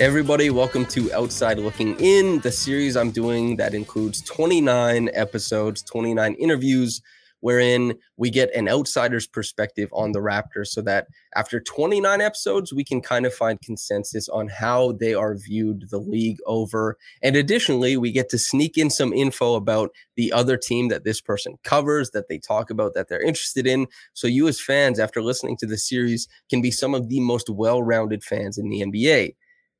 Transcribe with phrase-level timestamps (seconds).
[0.00, 6.34] Everybody, welcome to Outside Looking In, the series I'm doing that includes 29 episodes, 29
[6.34, 7.02] interviews,
[7.40, 12.84] wherein we get an outsider's perspective on the Raptors so that after 29 episodes, we
[12.84, 16.96] can kind of find consensus on how they are viewed the league over.
[17.20, 21.20] And additionally, we get to sneak in some info about the other team that this
[21.20, 23.88] person covers, that they talk about, that they're interested in.
[24.14, 27.50] So you, as fans, after listening to the series, can be some of the most
[27.50, 29.34] well rounded fans in the NBA.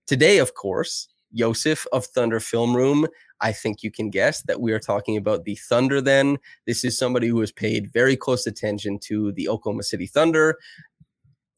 [0.09, 3.07] Today, of course, Yosef of Thunder Film Room.
[3.43, 6.39] I think you can guess that we are talking about the Thunder then.
[6.67, 10.57] This is somebody who has paid very close attention to the Oklahoma City Thunder,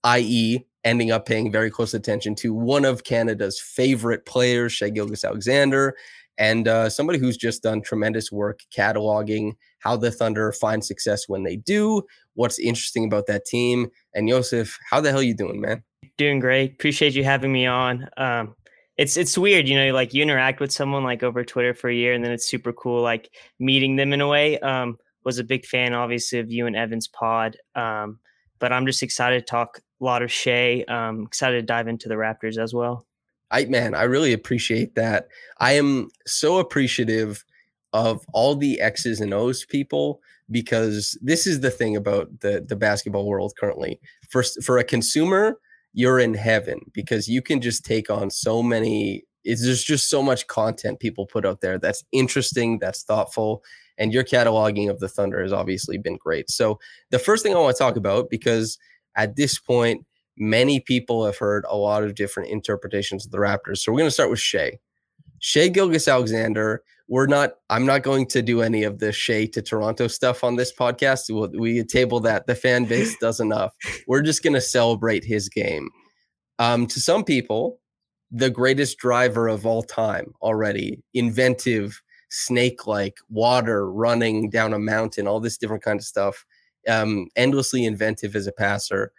[0.02, 5.94] i.e., ending up paying very close attention to one of Canada's favorite players, Shai Gilgeous-Alexander,
[6.36, 11.44] and uh, somebody who's just done tremendous work cataloging how the Thunder find success when
[11.44, 12.02] they do,
[12.34, 13.90] what's interesting about that team.
[14.12, 15.84] And Yosef, how the hell you doing, man?
[16.16, 16.72] Doing great.
[16.72, 18.08] Appreciate you having me on.
[18.16, 18.54] Um,
[18.96, 21.94] it's it's weird, you know, like you interact with someone like over Twitter for a
[21.94, 24.58] year, and then it's super cool, like meeting them in a way.
[24.58, 27.56] Um, was a big fan, obviously, of you and Evan's pod.
[27.74, 28.18] Um,
[28.58, 30.84] but I'm just excited to talk a lot of Shai.
[30.88, 33.06] Um, excited to dive into the Raptors as well.
[33.50, 35.28] I man, I really appreciate that.
[35.58, 37.44] I am so appreciative
[37.92, 40.20] of all the X's and O's people
[40.50, 43.98] because this is the thing about the the basketball world currently.
[44.28, 45.58] First, for a consumer,
[45.92, 50.22] you're in heaven because you can just take on so many it's there's just so
[50.22, 53.62] much content people put out there that's interesting that's thoughtful
[54.00, 56.50] and your cataloging of the thunder has obviously been great.
[56.50, 56.80] So
[57.10, 58.78] the first thing i want to talk about because
[59.14, 60.04] at this point
[60.36, 63.78] many people have heard a lot of different interpretations of the raptors.
[63.78, 64.78] So we're going to start with shai.
[65.38, 69.60] Shea gilgis alexander we're not i'm not going to do any of the shai to
[69.60, 71.24] toronto stuff on this podcast.
[71.28, 72.46] We'll, we table that.
[72.46, 73.74] The fan base does enough.
[74.06, 75.90] We're just going to celebrate his game.
[76.58, 77.78] Um, to some people
[78.32, 85.26] the greatest driver of all time already inventive snake like water running down a mountain
[85.26, 86.46] all this different kind of stuff
[86.88, 89.12] um, endlessly inventive as a passer.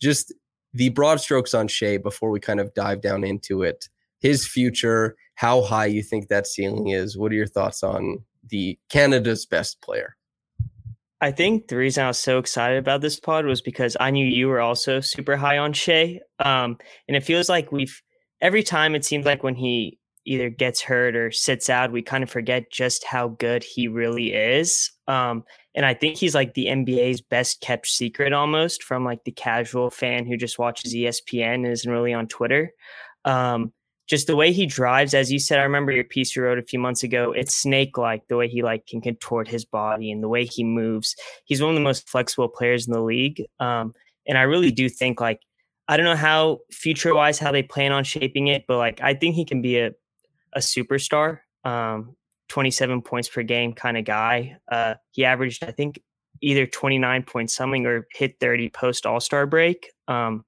[0.00, 0.34] Just
[0.74, 3.88] the broad strokes on shai before we kind of dive down into it.
[4.20, 7.16] His future how high you think that ceiling is.
[7.16, 10.16] What are your thoughts on the Canada's best player?
[11.20, 14.26] I think the reason I was so excited about this pod was because I knew
[14.26, 16.20] you were also super high on Shai.
[16.40, 16.76] Um,
[17.08, 18.02] and it feels like we've
[18.40, 22.22] every time it seems like when he either gets hurt or sits out, we kind
[22.22, 24.90] of forget just how good he really is.
[25.06, 29.32] Um, and I think he's like the NBA's best kept secret almost from like the
[29.32, 32.72] casual fan who just watches ESPN and isn't really on Twitter.
[33.24, 33.72] Um,
[34.06, 36.62] just the way he drives, as you said, I remember your piece you wrote a
[36.62, 37.32] few months ago.
[37.32, 40.62] It's snake like the way he like can contort his body and the way he
[40.62, 41.16] moves.
[41.44, 43.44] He's one of the most flexible players in the league.
[43.58, 43.94] Um,
[44.26, 45.40] and I really do think like
[45.88, 49.14] I don't know how future wise how they plan on shaping it, but like I
[49.14, 49.92] think he can be a
[50.52, 51.40] a superstar.
[51.64, 52.16] Um,
[52.48, 54.56] 27 points per game kind of guy.
[54.70, 56.00] Uh, he averaged, I think,
[56.40, 59.90] either 29 points something or hit 30 post All Star break.
[60.08, 60.44] Um,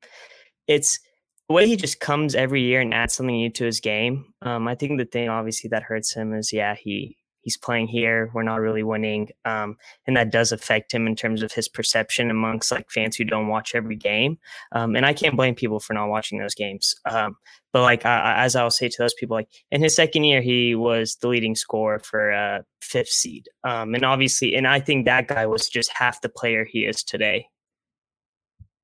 [0.66, 1.00] it's
[1.48, 4.26] the way he just comes every year and adds something new to his game.
[4.42, 7.16] Um, I think the thing obviously that hurts him is yeah he
[7.48, 8.30] he's playing here.
[8.34, 9.76] We're not really winning, um,
[10.06, 13.48] and that does affect him in terms of his perception amongst like fans who don't
[13.48, 14.38] watch every game.
[14.72, 16.94] Um, and I can't blame people for not watching those games.
[17.06, 17.36] Um,
[17.72, 20.74] but like I, as I'll say to those people, like in his second year, he
[20.74, 25.28] was the leading scorer for uh, fifth seed, um, and obviously, and I think that
[25.28, 27.46] guy was just half the player he is today.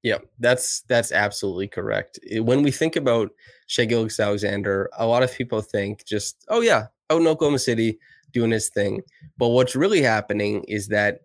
[0.05, 2.19] Yeah, that's that's absolutely correct.
[2.35, 3.31] When we think about
[3.69, 7.99] Shai Gilgeous-Alexander, a lot of people think just, oh yeah, out in Oklahoma City
[8.31, 9.01] doing his thing.
[9.39, 11.21] But what's really happening is that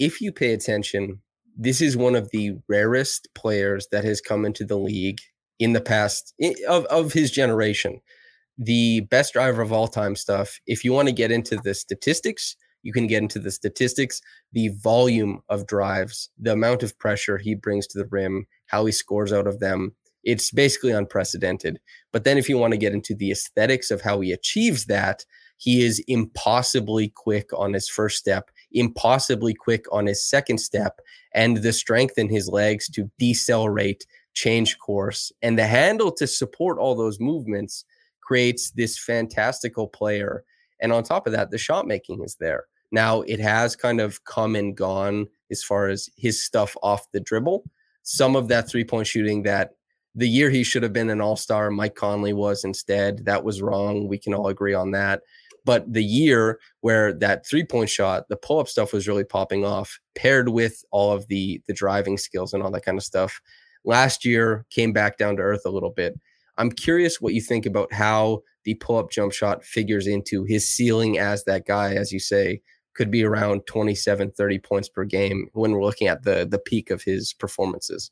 [0.00, 1.20] if you pay attention,
[1.56, 5.20] this is one of the rarest players that has come into the league
[5.60, 6.34] in the past
[6.68, 8.00] of, of his generation.
[8.58, 10.58] The best driver of all time stuff.
[10.66, 14.20] If you want to get into the statistics, You can get into the statistics,
[14.52, 18.92] the volume of drives, the amount of pressure he brings to the rim, how he
[18.92, 19.94] scores out of them.
[20.24, 21.80] It's basically unprecedented.
[22.12, 25.24] But then, if you want to get into the aesthetics of how he achieves that,
[25.58, 31.00] he is impossibly quick on his first step, impossibly quick on his second step,
[31.34, 36.78] and the strength in his legs to decelerate, change course, and the handle to support
[36.78, 37.84] all those movements
[38.22, 40.44] creates this fantastical player.
[40.80, 42.64] And on top of that, the shot making is there.
[42.90, 47.20] Now it has kind of come and gone as far as his stuff off the
[47.20, 47.64] dribble.
[48.02, 49.72] Some of that three point shooting that
[50.14, 53.24] the year he should have been an all star, Mike Conley was instead.
[53.26, 54.08] That was wrong.
[54.08, 55.22] We can all agree on that.
[55.64, 59.64] But the year where that three point shot, the pull up stuff was really popping
[59.64, 63.40] off, paired with all of the the driving skills and all that kind of stuff.
[63.84, 66.18] Last year came back down to earth a little bit.
[66.56, 70.68] I'm curious what you think about how the pull up jump shot figures into his
[70.68, 72.60] ceiling as that guy, as you say,
[72.94, 76.90] could be around 27, 30 points per game when we're looking at the the peak
[76.90, 78.10] of his performances.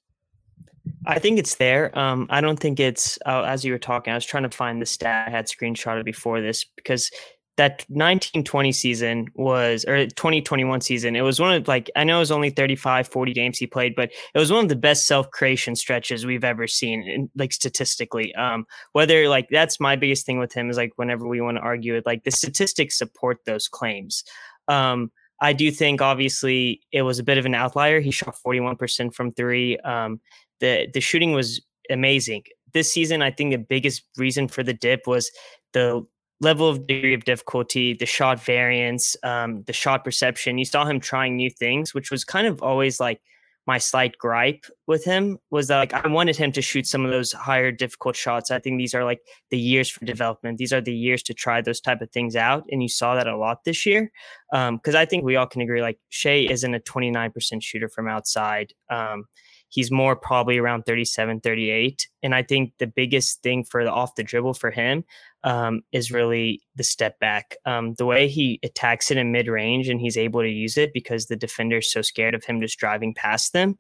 [1.05, 1.97] I think it's there.
[1.99, 4.13] Um, I don't think it's uh, as you were talking.
[4.13, 7.11] I was trying to find the stat I had screenshotted before this because
[7.57, 12.21] that 1920 season was or 2021 season it was one of like i know it
[12.21, 15.75] was only 35 40 games he played but it was one of the best self-creation
[15.75, 18.35] stretches we've ever seen like statistically.
[18.35, 21.63] Um whether like that's my biggest thing with him is like whenever we want to
[21.63, 24.25] argue it like the statistics support those claims.
[24.69, 25.11] Um
[25.41, 28.01] i do think obviously it was a bit of an outlier.
[28.01, 29.79] He shot 41% from three.
[29.79, 30.21] Um
[30.61, 31.61] the the shooting was
[31.91, 32.45] amazing.
[32.73, 35.31] This season i think the biggest reason for the dip was
[35.73, 36.07] the
[36.41, 40.59] level of degree of difficulty, the shot variance, um, the shot perception.
[40.59, 43.21] You saw him trying new things, which was kind of always like
[43.67, 47.11] my slight gripe with him was that like I wanted him to shoot some of
[47.11, 48.51] those higher difficult shots.
[48.51, 50.59] I think these are like the years for development.
[50.59, 53.27] These are the years to try those type of things out, and you saw that
[53.27, 54.13] a lot this year.
[54.53, 58.07] Because um, I think we all can agree like Shai isn't a 29% shooter from
[58.07, 58.73] outside.
[58.89, 59.25] Um,
[59.69, 64.15] he's more probably around 37 38 and i think the biggest thing for the off
[64.15, 65.05] the dribble for him
[65.47, 67.57] um, is really the step back.
[67.65, 70.93] Um, the way he attacks it in mid range and he's able to use it
[70.93, 73.79] because the defender's so scared of him just driving past them.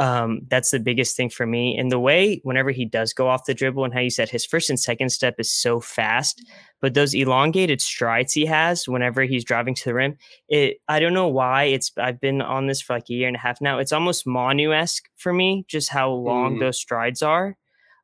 [0.00, 1.78] Um, that's the biggest thing for me.
[1.78, 4.44] And the way, whenever he does go off the dribble, and how you said his
[4.44, 6.44] first and second step is so fast,
[6.80, 10.16] but those elongated strides he has whenever he's driving to the rim,
[10.48, 13.36] it I don't know why it's I've been on this for like a year and
[13.36, 13.78] a half now.
[13.78, 16.60] It's almost Manu esque for me, just how long mm.
[16.60, 17.56] those strides are,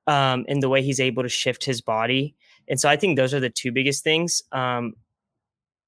[0.06, 2.36] um, and the way he's able to shift his body.
[2.68, 4.42] And so I think those are the two biggest things.
[4.52, 4.94] Um,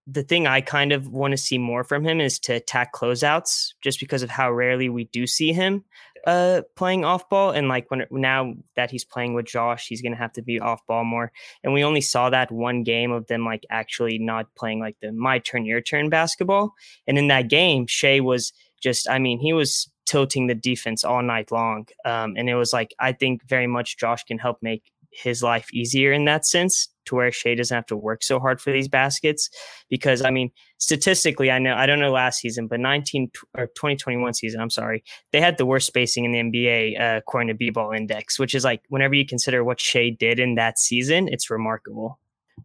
[0.06, 3.74] the thing I kind of want to see more from him is to attack closeouts,
[3.82, 5.84] just because of how rarely we do see him
[6.26, 7.50] uh, playing off ball.
[7.50, 10.60] And like when now that he's playing with Josh, he's going to have to be
[10.60, 11.32] off ball more.
[11.62, 15.12] And we only saw that one game of them like actually not playing like the
[15.12, 16.74] my turn, your turn basketball.
[17.06, 18.52] And in that game, Shai was
[18.82, 21.86] just, I mean, he was tilting the defense all night long.
[22.04, 25.72] Um, and it was like, I think very much Josh can help make his life
[25.72, 28.88] easier in that sense to where Shai doesn't have to work so hard for these
[28.88, 29.50] baskets.
[29.90, 34.34] Because I mean, statistically, I know I don't know last season, but 19 or 2021
[34.34, 37.92] season, I'm sorry, they had the worst spacing in the NBA uh, according to B-ball
[37.92, 42.18] index, which is like whenever you consider what Shai did in that season, it's remarkable.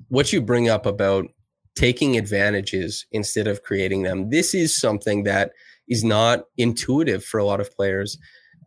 [0.09, 1.27] What you bring up about
[1.75, 5.51] taking advantages instead of creating them, this is something that
[5.87, 8.17] is not intuitive for a lot of players.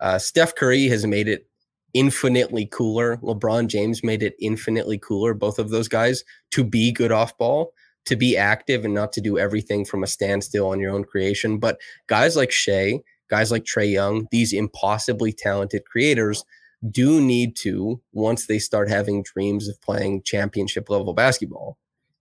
[0.01, 1.50] Uh, Steph Curry has made it
[1.95, 3.17] infinitely cooler.
[3.19, 7.73] LeBron James made it infinitely cooler, both of those guys, to be good off ball,
[8.07, 11.59] to be active and not to do everything from a standstill on your own creation.
[11.59, 16.45] But guys like Shai, guys like Trae Young, these impossibly talented creators
[16.91, 21.77] do need to, once they start having dreams of playing championship level basketball,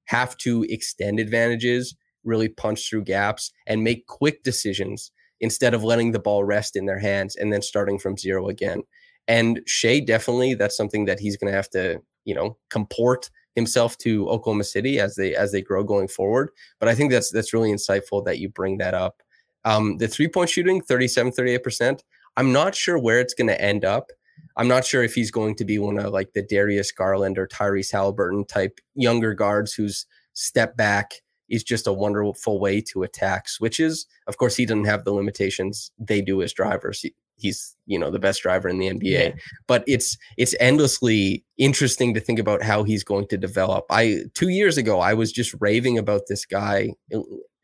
[0.06, 6.12] have to extend advantages, really punch through gaps, and make quick decisions instead of letting
[6.12, 8.84] the ball rest in their hands and then starting from zero again.
[9.30, 13.98] And Shai definitely that's something that he's going to have to, you know, comport himself
[14.00, 16.50] to Oklahoma City as they as they grow going forward.
[16.80, 19.22] But I think that's that's really insightful that you bring that up.
[19.66, 22.02] Um, the three point shooting, 37, 38%.
[22.38, 24.12] I'm not sure where it's going to end up.
[24.58, 27.48] I'm not sure if he's going to be one of like the Darius Garland or
[27.48, 31.16] Tyrese Halliburton type younger guards whose step back
[31.50, 34.06] is just a wonderful way to attack switches.
[34.28, 37.02] Of course, he doesn't have the limitations they do as drivers.
[37.02, 39.02] He, he's you know the best driver in the NBA.
[39.02, 39.32] Yeah.
[39.68, 43.86] But it's it's endlessly interesting to think about how he's going to develop.
[43.90, 46.94] I two years ago I was just raving about this guy.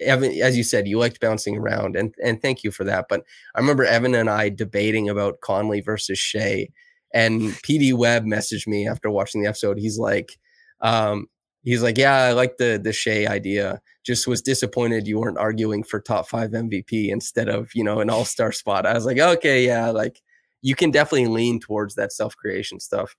[0.01, 3.05] Evan, as you said, you liked bouncing around, and and thank you for that.
[3.09, 3.23] But
[3.55, 6.69] I remember Evan and I debating about Conley versus Shai,
[7.13, 9.77] and PD Webb messaged me after watching the episode.
[9.77, 10.37] He's like,
[10.81, 11.27] um,
[11.65, 13.81] he's like, yeah, I like the the Shai idea.
[14.05, 18.09] Just was disappointed you weren't arguing for top five MVP instead of you know an
[18.09, 18.85] All Star spot.
[18.85, 20.21] I was like, okay, yeah, like
[20.61, 23.15] you can definitely lean towards that self creation stuff.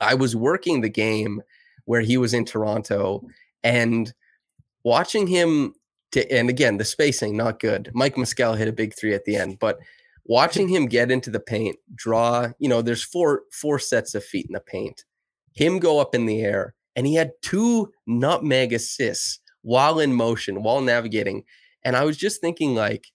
[0.00, 1.42] I was working the game
[1.84, 3.22] where he was in Toronto
[3.62, 4.12] and
[4.82, 5.74] watching him
[6.12, 7.90] to, and again the spacing not good.
[7.94, 9.78] Mike Muscala hit a big three at the end, but
[10.24, 14.46] watching him get into the paint, draw, you know, there's four four sets of feet
[14.46, 15.04] in the paint.
[15.54, 20.62] Him go up in the air, and he had two nutmeg assists while in motion,
[20.62, 21.44] while navigating.
[21.82, 23.06] And I was just thinking, like,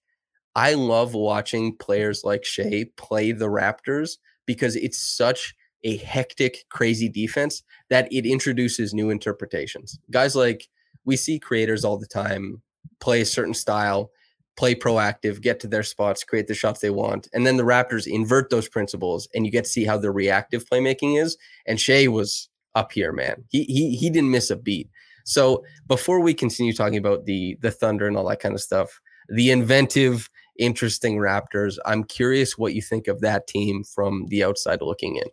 [0.55, 7.09] I love watching players like Shai play the Raptors because it's such a hectic, crazy
[7.09, 7.61] defense
[7.91, 9.99] that it introduces new interpretations.
[10.09, 10.67] Guys like
[11.05, 12.63] we see creators all the time
[12.99, 14.09] play a certain style,
[14.57, 17.27] play proactive, get to their spots, create the shots they want.
[17.33, 20.65] And then the Raptors invert those principles and you get to see how their reactive
[20.67, 21.37] playmaking is.
[21.67, 23.43] And Shai was up here, man.
[23.49, 24.89] He he he didn't miss a beat.
[25.23, 28.99] So before we continue talking about the the Thunder and all that kind of stuff,
[29.29, 30.29] the inventive,
[30.59, 35.25] interesting Raptors, I'm curious what you think of that team from the outside looking in.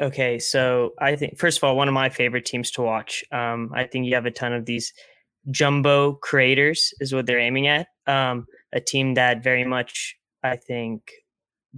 [0.00, 3.24] Okay, so I think first of all, one of my favorite teams to watch.
[3.32, 4.92] Um, I think you have a ton of these
[5.50, 7.88] jumbo creators, is what they're aiming at.
[8.06, 11.10] Um, a team that very much, I think,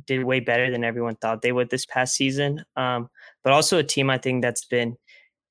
[0.07, 2.65] did way better than everyone thought they would this past season.
[2.77, 3.09] Um,
[3.43, 4.97] but also a team I think that's been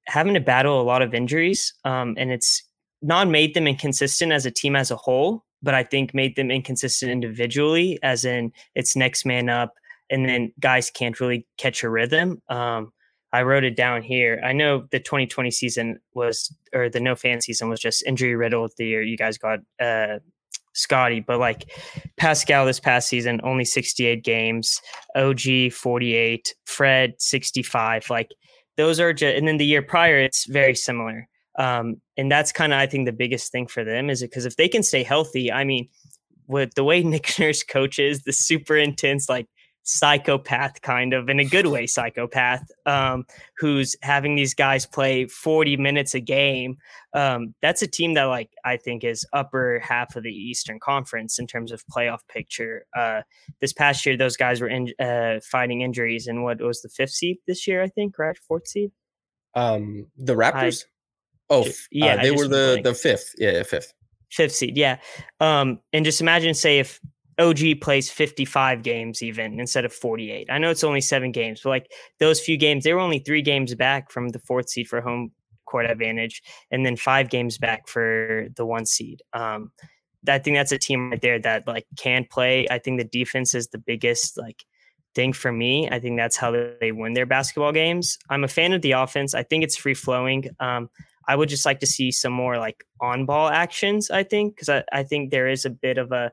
[0.10, 2.63] having to battle a lot of injuries, um, and it's
[3.01, 6.51] not made them inconsistent as a team as a whole, but I think made them
[6.51, 9.74] inconsistent individually, as in it's next man up
[10.10, 12.42] and then guys can't really catch a rhythm.
[12.50, 12.92] Um,
[13.32, 14.42] I wrote it down here.
[14.44, 18.72] I know the 2020 season was, or the no fan season was just injury riddled
[18.78, 20.18] the year you guys got uh,
[20.74, 21.70] Scottie, but like
[22.18, 24.82] Pascal this past season, only 68 games,
[25.16, 28.10] OG 48, Fred 65.
[28.10, 28.32] Like
[28.80, 31.28] those are just, and then the year prior, it's very similar.
[31.58, 34.56] Um, and that's kind of, I think, the biggest thing for them is because if
[34.56, 35.90] they can stay healthy, I mean,
[36.48, 39.48] with the way Nick Nurse coaches, the super intense, like
[39.89, 43.25] psychopath kind of in a good way psychopath um,
[43.58, 46.77] who's having these guys play 40 minutes a game.
[47.13, 51.39] Um, that's a team that like i think is upper half of the eastern conference
[51.39, 52.86] in terms of playoff picture.
[52.96, 53.22] Uh,
[53.62, 57.12] this past year those guys were in, uh, fighting injuries and what was the fifth
[57.12, 58.38] seed this year i think right?
[58.38, 58.91] Fourth seed?
[59.55, 60.86] Um the raptors?
[60.86, 63.34] I, oh yeah uh, they were the the fifth.
[63.39, 63.93] Yeah fifth.
[64.31, 64.98] Fifth seed yeah.
[65.39, 67.00] Um and just imagine say if
[67.39, 70.48] OG plays 55 games even instead of 48.
[70.51, 73.41] I know it's only seven games, but like those few games, they were only three
[73.41, 75.31] games back from the fourth seed for home
[75.65, 76.41] court advantage,
[76.72, 79.22] and then five games back for the one seed.
[79.34, 79.72] Um,
[80.27, 82.67] I think that's a team right there that like can play.
[82.69, 84.65] I think the defense is the biggest like
[85.15, 85.89] thing for me.
[85.89, 88.17] I think that's how they win their basketball games.
[88.29, 89.34] I'm a fan of the offense.
[89.34, 90.50] I think it's free flowing.
[90.60, 90.89] Um,
[91.27, 94.10] I would just like to see some more like on ball actions.
[94.12, 96.31] I think because I, I think there is a bit of a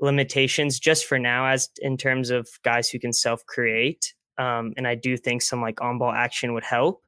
[0.00, 4.14] limitations just for now as in terms of guys who can self create.
[4.38, 7.02] Um, and I do think some like on ball action would help.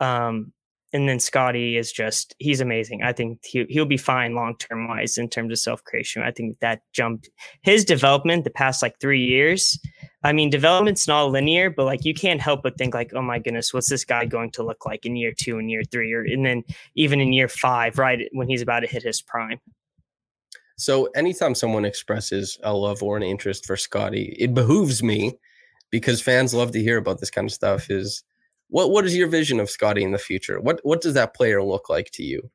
[0.00, 0.52] Um,
[0.92, 3.02] and then Scottie is just he's amazing.
[3.02, 6.22] I think he he'll be fine long term wise in terms of self creation.
[6.22, 7.28] I think that jumped
[7.62, 9.78] his development the past like three years.
[10.22, 13.38] I mean, development's not linear, but like you can't help but think like, oh my
[13.38, 16.22] goodness, what's this guy going to look like in year two and year three, or
[16.22, 16.62] and then
[16.94, 19.60] even in year five, right when he's about to hit his prime.
[20.76, 25.38] So anytime someone expresses a love or an interest for Scottie, it behooves me
[25.90, 27.90] because fans love to hear about this kind of stuff.
[27.90, 28.22] Is
[28.68, 30.60] what what is your vision of Scottie in the future?
[30.60, 32.50] What what does that player look like to you?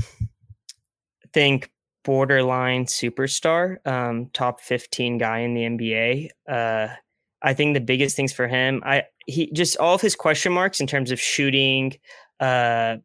[0.00, 1.70] I think
[2.04, 6.28] borderline superstar, um, top 15 guy in the NBA.
[6.48, 6.94] Uh,
[7.42, 10.80] I think the biggest things for him, I he just all of his question marks
[10.80, 11.94] in terms of shooting,
[12.40, 12.96] uh,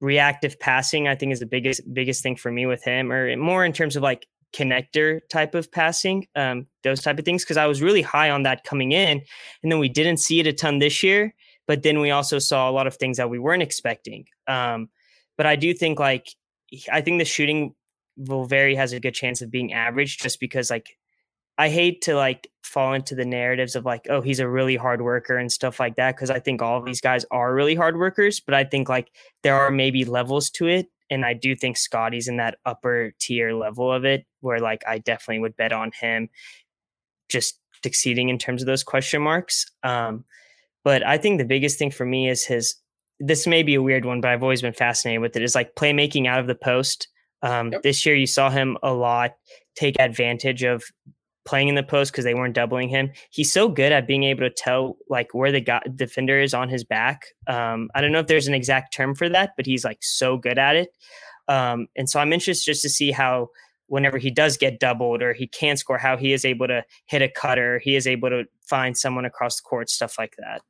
[0.00, 3.64] reactive passing, I think is the biggest biggest thing for me with him, or more
[3.64, 7.44] in terms of like connector type of passing, um, those type of things.
[7.44, 9.22] Because I was really high on that coming in,
[9.62, 11.34] and then we didn't see it a ton this year.
[11.66, 14.24] But then we also saw a lot of things that we weren't expecting.
[14.46, 14.88] Um,
[15.36, 16.28] but I do think like
[16.90, 17.74] I think the shooting
[18.16, 20.97] will vary has a good chance of being average, just because like
[21.58, 25.02] I hate to like fall into the narratives of like, oh, he's a really hard
[25.02, 26.16] worker and stuff like that.
[26.16, 29.10] Cause I think all of these guys are really hard workers, but I think like
[29.42, 30.86] there are maybe levels to it.
[31.10, 34.98] And I do think Scottie's in that upper tier level of it where like I
[34.98, 36.28] definitely would bet on him
[37.28, 39.66] just succeeding in terms of those question marks.
[39.82, 40.24] Um,
[40.84, 42.76] but I think the biggest thing for me is his
[43.20, 45.74] this may be a weird one, but I've always been fascinated with it is like
[45.74, 47.08] playmaking out of the post.
[47.42, 47.82] Um, yep.
[47.82, 49.34] This year, you saw him a lot
[49.74, 50.84] take advantage of
[51.48, 53.10] playing in the post because they weren't doubling him.
[53.30, 56.68] He's so good at being able to tell like where the guy, defender is on
[56.68, 57.28] his back.
[57.46, 60.36] Um, I don't know if there's an exact term for that, but he's like so
[60.36, 60.90] good at it.
[61.48, 63.48] Um, and so I'm interested just to see how
[63.86, 67.22] whenever he does get doubled or he can't score, how he is able to hit
[67.22, 70.60] a cutter, he is able to find someone across the court, stuff like that.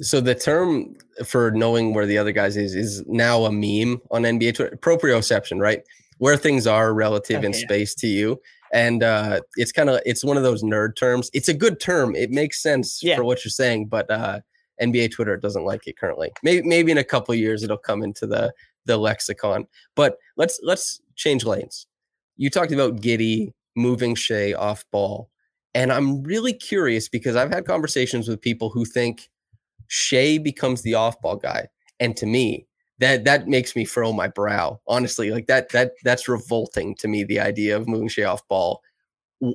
[0.00, 0.94] So the term
[1.26, 4.76] for knowing where the other guys is is now a meme on NBA Twitter.
[4.76, 5.82] Proprioception, right?
[6.18, 7.58] Where things are relative Okay, in yeah.
[7.58, 8.40] space to you.
[8.72, 11.30] And uh, it's kind of it's one of those nerd terms.
[11.32, 12.14] It's a good term.
[12.14, 13.16] It makes sense Yeah.
[13.16, 14.40] for what you're saying, but uh,
[14.80, 16.30] NBA Twitter doesn't like it currently.
[16.42, 18.52] Maybe maybe in a couple years it'll come into the
[18.86, 19.66] the lexicon.
[19.96, 21.86] But let's let's change lanes.
[22.36, 25.30] You talked about Giddey moving Shai off ball,
[25.74, 29.28] and I'm really curious because I've had conversations with people who think
[29.88, 31.66] Shai becomes the off ball guy,
[31.98, 32.66] and to me
[33.00, 34.80] that that makes me furrow my brow.
[34.86, 37.24] Honestly, like that that that's revolting to me.
[37.24, 38.82] The idea of moving Shai off ball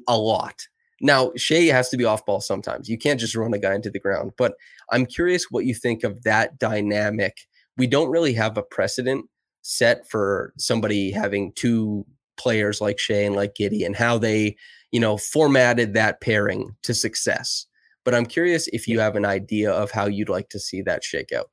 [0.08, 0.68] a lot.
[1.02, 2.90] Now, Shai has to be off ball sometimes.
[2.90, 4.32] You can't just run a guy into the ground.
[4.38, 4.56] But
[4.92, 7.38] I'm curious what you think of that dynamic.
[7.78, 9.26] We don't really have a precedent
[9.62, 12.06] set for somebody having two
[12.38, 14.56] players like Shai and like Giddey and how they,
[14.92, 17.68] you know, formatted that pairing to success.
[18.06, 21.04] But I'm curious if you have an idea of how you'd like to see that
[21.04, 21.50] shake out.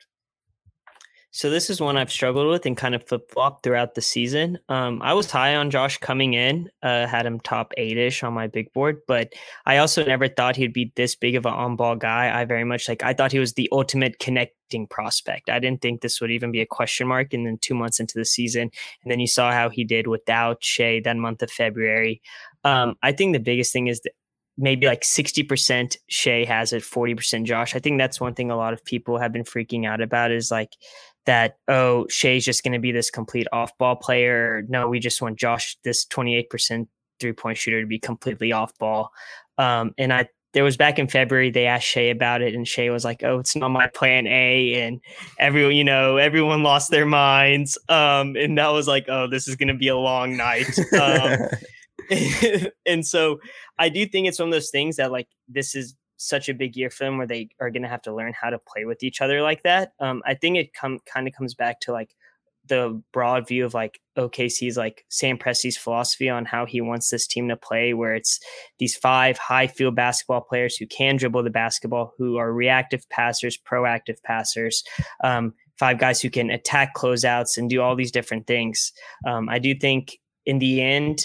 [1.35, 4.59] So this is one I've struggled with and kind of flip flop throughout the season.
[4.69, 8.35] Um, I was high on Josh coming in, uh, had him top eight ish on
[8.35, 9.33] my big board, but
[9.65, 12.39] I also never thought he'd be this big of an on ball guy.
[12.39, 15.49] I very much like I thought he was the ultimate connecting prospect.
[15.49, 17.33] I didn't think this would even be a question mark.
[17.33, 18.71] And then two months into the season,
[19.03, 22.21] and then you saw how he did without Shai that month of February.
[22.63, 24.13] Um, I think the biggest thing is that
[24.59, 27.75] maybe like 60% Shai has it, 40% Josh.
[27.75, 30.51] I think that's one thing a lot of people have been freaking out about is
[30.51, 30.77] like
[31.27, 34.65] that, oh, Shai's just going to be this complete off ball player.
[34.69, 36.87] No, we just want Josh, this 28%
[37.21, 39.13] three point shooter, to be completely off ball.
[39.59, 42.91] Um, and I, there was back in February, they asked Shai about it, and Shai
[42.91, 45.01] was like, "Oh, it's not my plan A," and
[45.39, 47.79] everyone, you know, everyone lost their minds.
[47.89, 50.67] Um, and that was like, "Oh, this is going to be a long night."
[51.01, 51.49] Um,
[52.87, 53.39] and so
[53.79, 56.77] I do think it's one of those things that like this is such a big
[56.77, 59.03] year for them where they are going to have to learn how to play with
[59.03, 59.93] each other like that.
[60.01, 62.15] Um, I think it come kind of comes back to like
[62.69, 67.27] the broad view of like OKC's like Sam Presti's philosophy on how he wants this
[67.27, 68.39] team to play, where it's
[68.79, 73.59] these five high field basketball players who can dribble the basketball, who are reactive passers,
[73.59, 74.85] proactive passers.
[75.25, 78.93] Um, five guys who can attack closeouts and do all these different things.
[79.27, 81.21] Um, I do think in the end,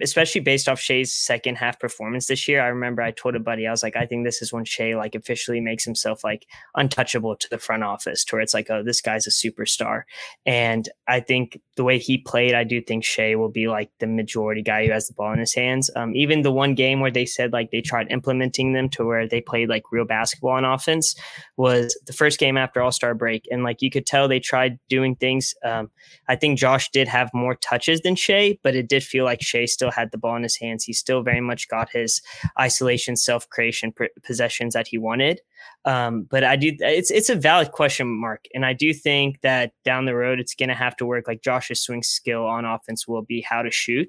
[0.00, 3.66] especially based off Shai's second half performance this year, I remember I told a buddy,
[3.66, 7.36] I was like, I think this is when Shai like officially makes himself like untouchable
[7.36, 10.02] to the front office, to where it's like, oh, this guy's a superstar.
[10.46, 14.06] And I think the way he played, I do think Shai will be like the
[14.06, 15.90] majority guy who has the ball in his hands.
[15.96, 19.28] Um, even the one game where they said like they tried implementing them to where
[19.28, 21.14] they played like real basketball on offense
[21.56, 24.78] was the first game after All Star break, and like you could tell they tried
[24.88, 25.54] doing things.
[25.64, 25.90] Um,
[26.28, 29.64] I think Josh did have more touches than Shai, but it did feel like Shai
[29.64, 30.84] still had the ball in his hands.
[30.84, 32.22] He still very much got his
[32.58, 35.40] isolation, self creation pr- possessions that he wanted.
[35.84, 39.72] Um, but I do, it's it's a valid question mark, and I do think that
[39.84, 41.26] down the road it's going to have to work.
[41.28, 44.08] Like Josh's swing skill on offense will be how to shoot.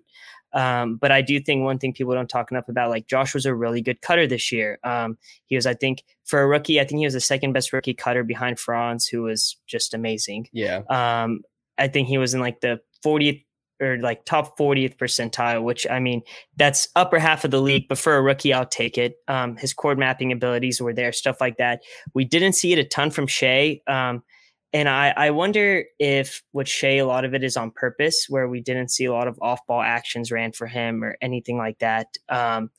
[0.54, 3.46] Um, but I do think one thing people don't talk enough about, like Josh was
[3.46, 4.80] a really good cutter this year.
[4.84, 7.72] Um, he was, I think, for a rookie, I think he was the second best
[7.72, 10.48] rookie cutter behind Franz, who was just amazing.
[10.52, 10.82] Yeah.
[10.90, 11.42] Um,
[11.78, 13.44] I think he was in like the 40th
[13.82, 16.22] or like top 40th percentile, which I mean,
[16.58, 19.16] that's upper half of the league, but for a rookie, I'll take it.
[19.28, 21.82] Um, his chord mapping abilities were there, stuff like that.
[22.14, 23.82] We didn't see it a ton from Shai.
[23.88, 24.24] Um,
[24.72, 28.48] and I, I wonder if with Shai, a lot of it is on purpose, where
[28.48, 31.80] we didn't see a lot of off ball actions ran for him or anything like
[31.80, 32.08] that.
[32.30, 32.70] Um,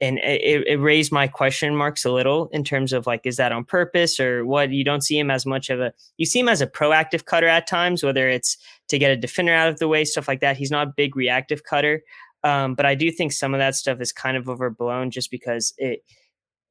[0.00, 3.52] and it, it raised my question marks a little in terms of like, is that
[3.52, 4.70] on purpose or what?
[4.70, 7.46] You don't see him as much of a, you see him as a proactive cutter
[7.46, 10.56] at times, whether it's to get a defender out of the way, stuff like that.
[10.56, 12.02] He's not a big reactive cutter.
[12.44, 15.72] Um, but I do think some of that stuff is kind of overblown just because
[15.78, 16.04] it,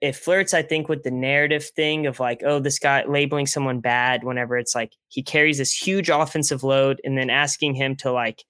[0.01, 3.79] it flirts, I think, with the narrative thing of like, oh, this guy labeling someone
[3.79, 8.11] bad whenever it's like he carries this huge offensive load and then asking him to
[8.11, 8.43] like,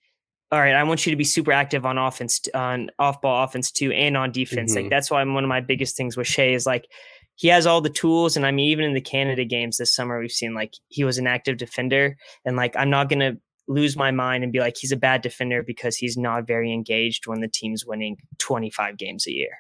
[0.51, 3.71] all right, I want you to be super active on offense, on off ball offense
[3.71, 4.73] too, and on defense.
[4.73, 4.83] Mhm.
[4.83, 6.85] Like that's why I'm one of my biggest things with Shai is like
[7.35, 8.37] he has all the tools.
[8.37, 11.17] And I mean, even in the Canada games this summer, we've seen like he was
[11.17, 12.15] an active defender.
[12.45, 15.63] And like I'm not gonna lose my mind and be like he's a bad defender
[15.63, 19.57] because he's not very engaged when the team's winning 25 games a year.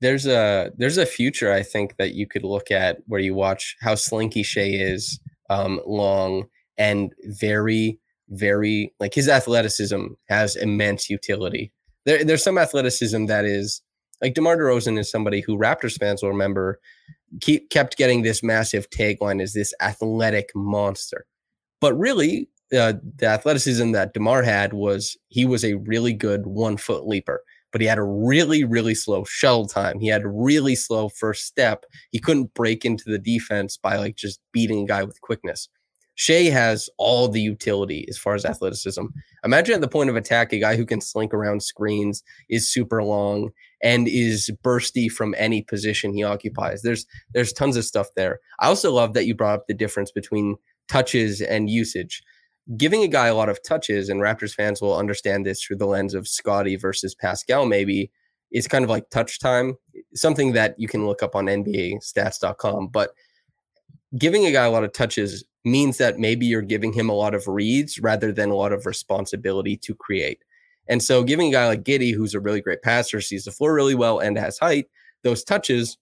[0.00, 3.76] there's a there's a future I think that you could look at where you watch
[3.80, 6.46] how slinky Shai is, um, long
[6.78, 7.98] and very
[8.32, 11.72] very like his athleticism has immense utility
[12.04, 13.82] there, there's some athleticism that is
[14.20, 16.78] like DeMar DeRozan is somebody who Raptors fans will remember
[17.40, 21.26] keep kept getting this massive tagline as this athletic monster.
[21.80, 26.76] But really, uh, the athleticism that DeMar had was he was a really good one
[26.76, 29.98] foot leaper, but he had a really, really slow shuttle time.
[29.98, 31.84] He had a really slow first step.
[32.10, 35.68] He couldn't break into the defense by like just beating a guy with quickness.
[36.14, 39.04] Shai has all the utility as far as athleticism.
[39.44, 43.02] Imagine at the point of attack, a guy who can slink around screens, is super
[43.02, 43.50] long,
[43.82, 46.82] and is bursty from any position he occupies.
[46.82, 48.40] There's there's tons of stuff there.
[48.60, 50.56] I also love that you brought up the difference between
[50.88, 52.22] touches and usage.
[52.76, 55.86] Giving a guy a lot of touches, and Raptors fans will understand this through the
[55.86, 58.10] lens of Scottie versus Pascal, maybe,
[58.52, 59.74] is kind of like touch time,
[60.14, 62.88] something that you can look up on NBAstats.com.
[62.88, 63.10] But
[64.16, 67.34] giving a guy a lot of touches means that maybe you're giving him a lot
[67.34, 70.42] of reads rather than a lot of responsibility to create.
[70.88, 73.72] And so giving a guy like Giddey, who's a really great passer, sees the floor
[73.72, 74.86] really well and has height,
[75.22, 75.96] those touches,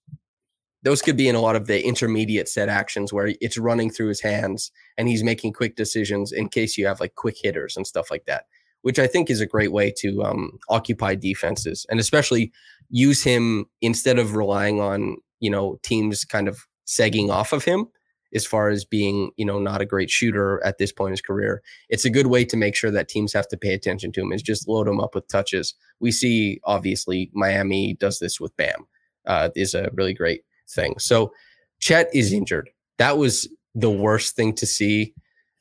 [0.83, 4.09] those could be in a lot of the intermediate set actions where it's running through
[4.09, 7.87] his hands and he's making quick decisions in case you have like quick hitters and
[7.87, 8.47] stuff like that,
[8.81, 12.51] which I think is a great way to um, occupy defenses and especially
[12.89, 17.87] use him instead of relying on, you know, teams kind of segging off of him
[18.35, 21.21] as far as being, you know, not a great shooter at this point in his
[21.21, 21.63] career.
[21.89, 24.33] It's a good way to make sure that teams have to pay attention to him
[24.33, 25.75] is just load him up with touches.
[25.99, 28.87] We see obviously Miami does this with Bam.
[29.27, 30.95] Uh, is a really great thing.
[30.99, 31.33] So
[31.79, 32.71] Chet is injured.
[32.99, 35.15] That was the worst thing to see.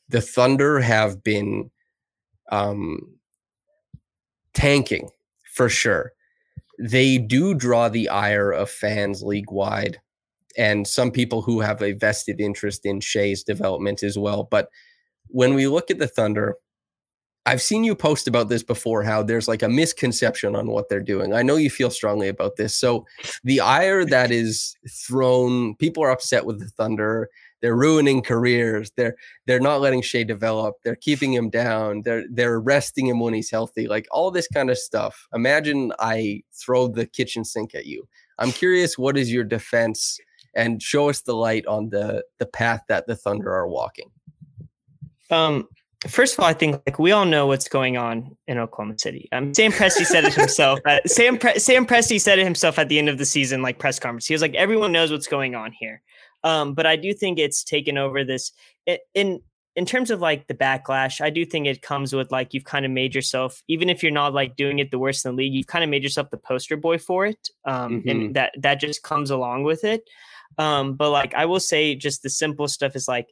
[0.08, 1.70] The Thunder have been
[2.52, 3.16] um,
[4.54, 5.10] tanking
[5.54, 6.14] for sure.
[6.80, 10.00] They do draw the ire of fans league wide
[10.60, 14.44] and some people who have a vested interest in Shai's development as well.
[14.44, 14.68] But
[15.28, 16.56] when we look at the Thunder,
[17.46, 21.00] I've seen you post about this before how there's like a misconception on what they're
[21.00, 21.34] doing.
[21.34, 22.76] I know you feel strongly about this.
[22.76, 23.06] So
[23.46, 24.76] the ire that is
[25.08, 27.30] thrown, people are upset with the Thunder.
[27.62, 28.92] They're ruining careers.
[28.98, 29.16] They're
[29.48, 30.76] they're not letting Shai develop.
[30.84, 32.02] They're keeping him down.
[32.04, 33.88] They're they're resting him when he's healthy.
[33.88, 35.26] Like all this kind of stuff.
[35.34, 38.08] Imagine I throw the kitchen sink at you.
[38.38, 40.20] I'm curious what is your defense
[40.56, 44.12] and show us the light on the the path that the Thunder are walking.
[45.32, 45.68] Um,
[46.08, 49.30] first of all, I think like we all know what's going on in Oklahoma City.
[49.32, 50.80] Um, Sam Presti said it himself.
[50.86, 53.80] Uh, Sam Pre- Sam Presti said it himself at the end of the season, like
[53.80, 54.26] press conference.
[54.26, 56.02] He was like, "Everyone knows what's going on here."
[56.44, 58.52] Um, but I do think it's taken over this
[59.14, 59.42] in
[59.76, 61.22] in terms of like the backlash.
[61.22, 64.12] I do think it comes with like you've kind of made yourself, even if you're
[64.12, 66.38] not like doing it the worst in the league, you've kind of made yourself the
[66.38, 68.10] poster boy for it, um, mm-hmm.
[68.10, 70.04] and that that just comes along with it.
[70.60, 73.28] Um, but like I will say, just the simple stuff is like,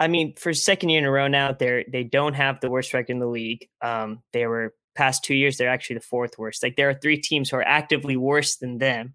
[0.00, 2.92] I mean, for second year in a row now, they're they don't have the worst
[2.92, 3.68] record in the league.
[3.82, 6.62] Um, they were past two years, they're actually the fourth worst.
[6.62, 9.14] Like there are three teams who are actively worse than them.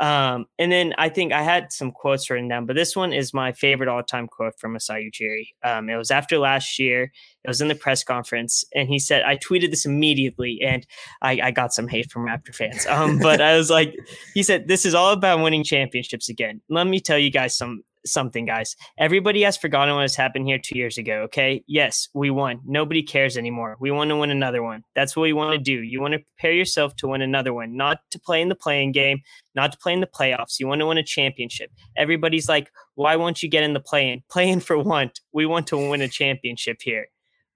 [0.00, 3.34] Um, and then I think I had some quotes written down, but this one is
[3.34, 5.48] my favorite all-time quote from Masai Ujiri.
[5.62, 7.12] Um, it was after last year.
[7.44, 10.86] It was in the press conference, and he said, "I tweeted this immediately, and
[11.22, 12.86] I, I got some hate from Raptor fans.
[12.86, 13.94] Um, but I was like,
[14.34, 16.60] he said, this is all about winning championships again.
[16.68, 18.76] Let me tell you guys some something, guys.
[18.98, 21.22] Everybody has forgotten what has happened here two years ago.
[21.22, 21.64] Okay.
[21.66, 22.60] Yes, we won.
[22.64, 23.76] Nobody cares anymore.
[23.80, 24.84] We want to win another one.
[24.94, 25.82] That's what we want to do.
[25.82, 28.92] You want to prepare yourself to win another one, not to play in the playing
[28.92, 29.20] game,
[29.54, 30.58] not to play in the playoffs.
[30.58, 31.70] You want to win a championship.
[31.96, 34.60] Everybody's like, why won't you get in the play in?
[34.60, 35.10] For one.
[35.32, 37.06] We want to win a championship here.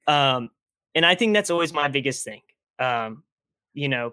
[0.06, 0.50] Um,
[0.94, 2.40] and I think that's always my biggest thing.
[2.78, 3.24] Um,
[3.72, 4.12] you know,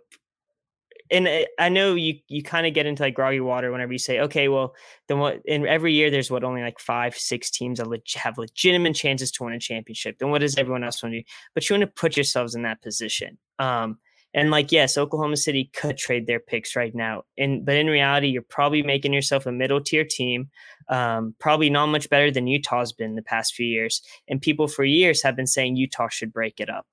[1.11, 4.21] and I know you you kind of get into like groggy water whenever you say,
[4.21, 4.73] okay, well,
[5.07, 5.41] then what?
[5.47, 9.31] And every year there's what only like five, six teams that leg- have legitimate chances
[9.33, 10.17] to win a championship.
[10.17, 11.25] Then what does everyone else want to do?
[11.53, 13.37] But you want to put yourselves in that position.
[13.59, 13.97] Um,
[14.33, 18.27] and like, yes, Oklahoma City could trade their picks right now, and but in reality,
[18.27, 20.49] you're probably making yourself a middle tier team,
[20.87, 24.01] um, probably not much better than Utah's been the past few years.
[24.29, 26.87] And people for years have been saying Utah should break it up.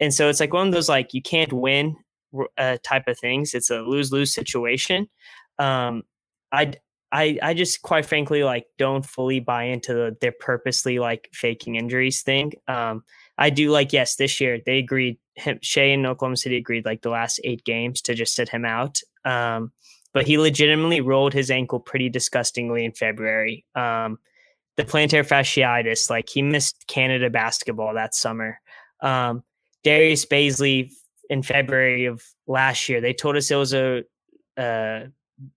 [0.00, 1.96] And so it's like one of those like you can't win
[2.56, 3.54] uh, type of things.
[3.54, 5.08] It's a lose lose situation.
[5.58, 6.02] Um,
[6.50, 6.74] I
[7.12, 11.76] I I just quite frankly like don't fully buy into the they're purposely like faking
[11.76, 12.52] injuries thing.
[12.68, 13.04] Um,
[13.38, 15.18] I do like yes, this year they agreed.
[15.34, 18.66] Him, Shai and Oklahoma City agreed like the last eight games to just sit him
[18.66, 19.00] out.
[19.24, 19.72] Um,
[20.12, 23.64] but he legitimately rolled his ankle pretty disgustingly in February.
[23.74, 24.18] Um,
[24.76, 28.60] the plantar fasciitis, like he missed Canada basketball that summer.
[29.00, 29.42] Um,
[29.84, 30.90] Darius Bazley
[31.32, 33.00] in February of last year.
[33.00, 34.04] They told us it was a,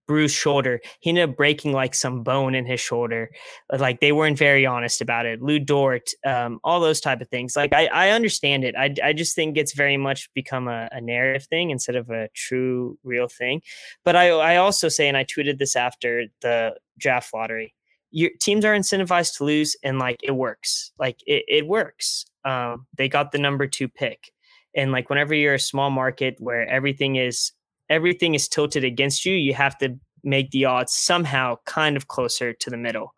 [0.07, 0.81] bruised shoulder.
[0.99, 3.29] He ended up breaking like some bone in his shoulder.
[3.71, 5.41] Like they weren't very honest about it.
[5.41, 7.55] Lu Dort, um, all those type of things.
[7.55, 8.75] Like I, I understand it.
[8.75, 12.29] I, I just think it's very much become a, a narrative thing instead of a
[12.33, 13.61] true, real thing.
[14.03, 17.73] But I, I also say, and I tweeted this after the draft lottery.
[18.11, 20.93] Your teams are incentivized to lose, and like it works.
[20.97, 22.25] Like it, it works.
[22.45, 24.31] Um, they got the number two pick,
[24.75, 27.51] and like whenever you're a small market where everything is
[27.89, 32.53] everything is tilted against you, you have to make the odds somehow kind of closer
[32.53, 33.13] to the middle.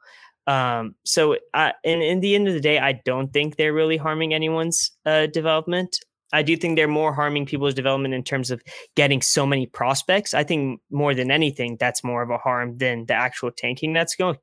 [0.46, 3.98] Um, so, I, in in the end of the day, I don't think they're really
[3.98, 5.98] harming anyone's uh, development.
[6.34, 8.62] I do think they're more harming people's development in terms of
[8.96, 10.34] getting so many prospects.
[10.34, 14.15] I think more than anything, that's more of a harm than the actual tanking that's
[14.15, 14.38] going.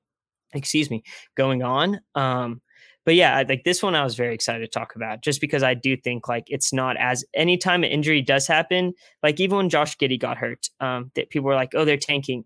[0.55, 1.03] Excuse me,
[1.37, 2.00] going on.
[2.14, 2.62] Um,
[3.04, 5.74] but yeah, like this one, I was very excited to talk about just because I
[5.74, 9.96] do think like it's not as anytime an injury does happen, like even when Josh
[9.98, 12.44] Giddey got hurt, um, that people were like, oh, they're tanking.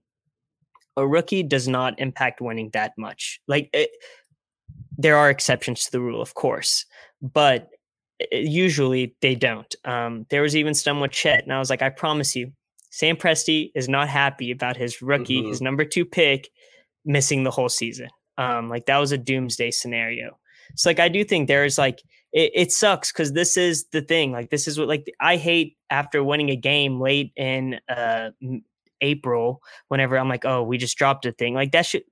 [0.97, 3.41] A rookie does not impact winning that much.
[3.47, 3.91] Like it,
[4.97, 6.87] there are exceptions to the rule, of course,
[7.23, 7.69] but
[8.33, 9.73] usually they don't.
[9.85, 12.53] Um, there was even some with Chet, and I was like, I promise you,
[12.91, 15.51] Sam Presti is not happy about his rookie, mm-hmm.
[15.51, 16.49] his number two pick,
[17.05, 18.09] missing the whole season.
[18.39, 20.39] Um, like that was a doomsday scenario.
[20.77, 22.03] So like I do think there's like
[22.33, 24.33] it, it sucks because this is the thing.
[24.33, 28.31] Like this is what like I hate after winning a game late in uh
[29.01, 31.55] April, whenever I'm like, oh, we just dropped a thing.
[31.55, 32.03] Like that should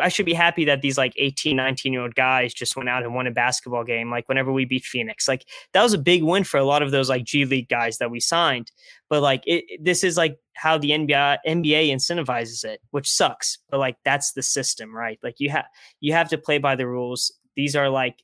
[0.00, 3.02] I should be happy that these like 18, 19 year old guys just went out
[3.02, 4.10] and won a basketball game.
[4.10, 6.90] Like whenever we beat Phoenix, like that was a big win for a lot of
[6.90, 8.72] those like G League guys that we signed.
[9.10, 13.58] But like it, this is like how the NBA NBA incentivizes it, which sucks.
[13.70, 15.18] But like that's the system, right?
[15.22, 15.66] Like you have
[16.00, 17.32] you have to play by the rules.
[17.56, 18.22] These are like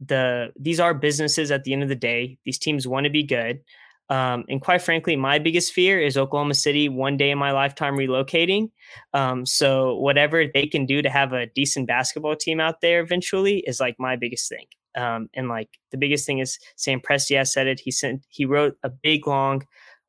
[0.00, 2.38] the these are businesses at the end of the day.
[2.44, 3.60] These teams want to be good.
[4.08, 7.94] Um, and quite frankly, my biggest fear is Oklahoma City one day in my lifetime
[7.94, 8.70] relocating.
[9.12, 13.64] Um, so whatever they can do to have a decent basketball team out there eventually
[13.66, 14.66] is like my biggest thing.
[14.96, 17.80] Um, and like the biggest thing is Sam Presti has said it.
[17.80, 19.62] He sent he wrote a big long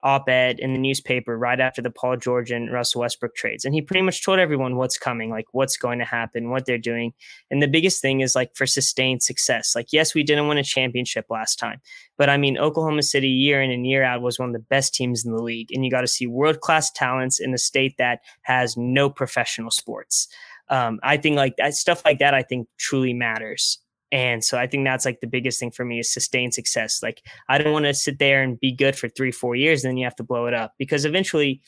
[0.03, 3.65] op-ed in the newspaper right after the Paul George and Russell Westbrook trades.
[3.65, 6.77] And he pretty much told everyone what's coming, like what's going to happen, what they're
[6.77, 7.13] doing.
[7.49, 9.75] And the biggest thing is like for sustained success.
[9.75, 11.81] Like, yes, we didn't win a championship last time,
[12.17, 14.93] but I mean, Oklahoma City year in and year out was one of the best
[14.93, 15.69] teams in the league.
[15.71, 20.27] And you got to see world-class talents in a state that has no professional sports.
[20.69, 23.79] Um, I think like that stuff like that, I think truly matters.
[24.11, 27.01] And so I think that's like the biggest thing for me is sustained success.
[27.03, 29.91] Like I don't want to sit there and be good for three, four years, and
[29.91, 31.61] then you have to blow it up because eventually,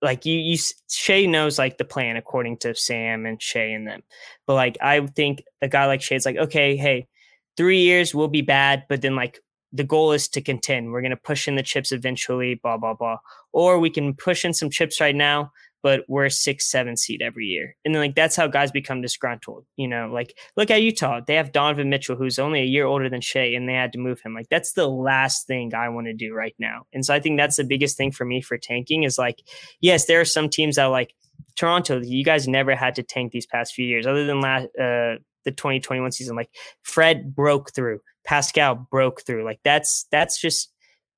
[0.00, 0.56] like you, you
[0.90, 4.02] Shai knows like the plan according to Sam and Shay and them.
[4.46, 7.08] But like I think a guy like Shai's like, okay, hey,
[7.56, 9.40] three years will be bad, but then like
[9.72, 10.92] the goal is to contend.
[10.92, 13.18] We're gonna push in the chips eventually, blah blah blah.
[13.52, 17.22] Or we can push in some chips right now, but we're a six, seven seed
[17.22, 17.76] every year.
[17.84, 19.64] And then like that's how guys become disgruntled.
[19.76, 21.20] You know, like look at Utah.
[21.26, 23.98] They have Donovan Mitchell, who's only a year older than Shai, and they had to
[23.98, 24.34] move him.
[24.34, 26.84] Like that's the last thing I want to do right now.
[26.92, 29.42] And so I think that's the biggest thing for me for tanking is like,
[29.80, 31.14] yes, there are some teams that like
[31.56, 35.16] Toronto, you guys never had to tank these past few years, other than last uh
[35.44, 36.36] the 2021 season.
[36.36, 36.50] Like
[36.82, 39.44] Fred broke through, Pascal broke through.
[39.44, 40.72] Like that's that's just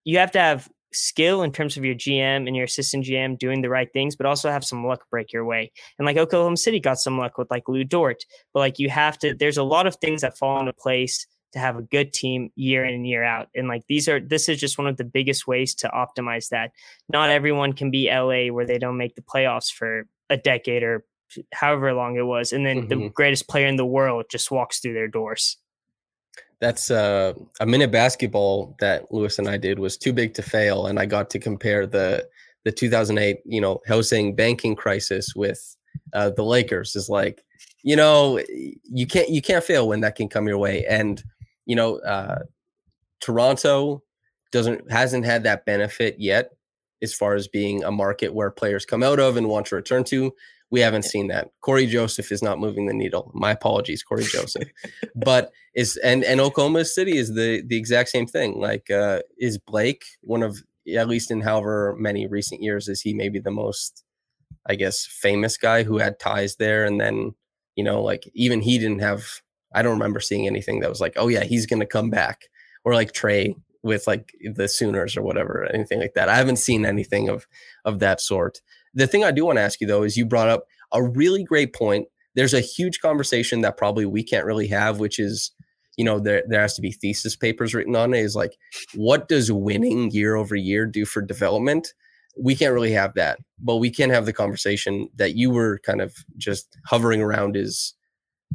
[0.05, 3.63] you have to have skill in terms of your GM and your assistant GM doing
[3.63, 5.73] the right things, but also have some luck break your way.
[5.99, 9.19] And like Oklahoma City got some luck with like Lu Dort, but like you have
[9.19, 12.51] to, there's a lot of things that fall into place to have a good team
[12.55, 13.49] year in and year out.
[13.55, 16.71] And like these are, this is just one of the biggest ways to optimize that.
[17.09, 21.05] Not everyone can be LA where they don't make the playoffs for a decade or
[21.53, 22.53] however long it was.
[22.53, 22.89] And then mm-hmm.
[22.89, 25.57] the greatest player in the world just walks through their doors
[26.61, 30.87] that's uh, a minute basketball that Lewis and I did was too big to fail,
[30.87, 32.29] and I got to compare the
[32.65, 35.77] the 2008, you know, housing banking crisis with
[36.13, 36.95] uh, the Lakers.
[36.95, 37.43] Is like,
[37.83, 41.23] you know, you can't you can't fail when that can come your way, and
[41.65, 42.41] you know, uh,
[43.21, 44.03] Toronto
[44.53, 46.51] doesn't hasn't had that benefit yet
[47.03, 50.05] as far as being a market where players come out of and want to return
[50.05, 50.33] to.
[50.71, 51.51] We haven't seen that.
[51.63, 53.33] Cory Joseph is not moving the needle.
[53.35, 54.69] My apologies, Cory Joseph.
[55.17, 58.61] but is and and Oklahoma City is the the exact same thing.
[58.61, 60.63] Like uh is Blake one of
[60.97, 64.05] at least in however many recent years is he maybe the most
[64.67, 67.35] I guess famous guy who had ties there and then
[67.75, 69.25] you know like even he didn't have
[69.75, 72.49] I don't remember seeing anything that was like oh yeah he's going to come back
[72.85, 76.29] or like Trae with like the Sooners or whatever anything like that.
[76.29, 77.47] I haven't seen anything of
[77.85, 78.61] of that sort.
[78.95, 81.45] The thing I do want to ask you though is you brought up a really
[81.45, 82.09] great point.
[82.35, 85.53] There's a huge conversation that probably we can't really have, which is,
[85.97, 88.21] you know, there there has to be thesis papers written on it.
[88.21, 88.57] Is like,
[88.95, 91.93] what does winning year over year do for development?
[92.39, 96.01] we can't really have that, but we can have the conversation that you were kind
[96.01, 97.95] of just hovering around is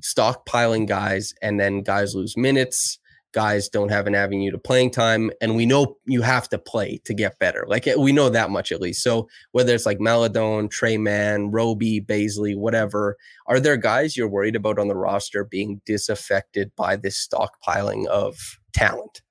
[0.01, 2.99] stockpiling guys and then guys lose minutes
[3.35, 7.01] guys don't have an avenue to playing time and we know you have to play
[7.03, 7.65] to get better.
[7.67, 9.03] Like we know that much at least.
[9.03, 13.17] So whether it's like maledon tre mann roby Bazley, whatever
[13.47, 18.37] are there guys you're worried about on the roster being disaffected by this stockpiling of
[18.73, 19.21] talent?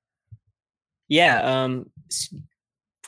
[1.09, 1.87] Yeah um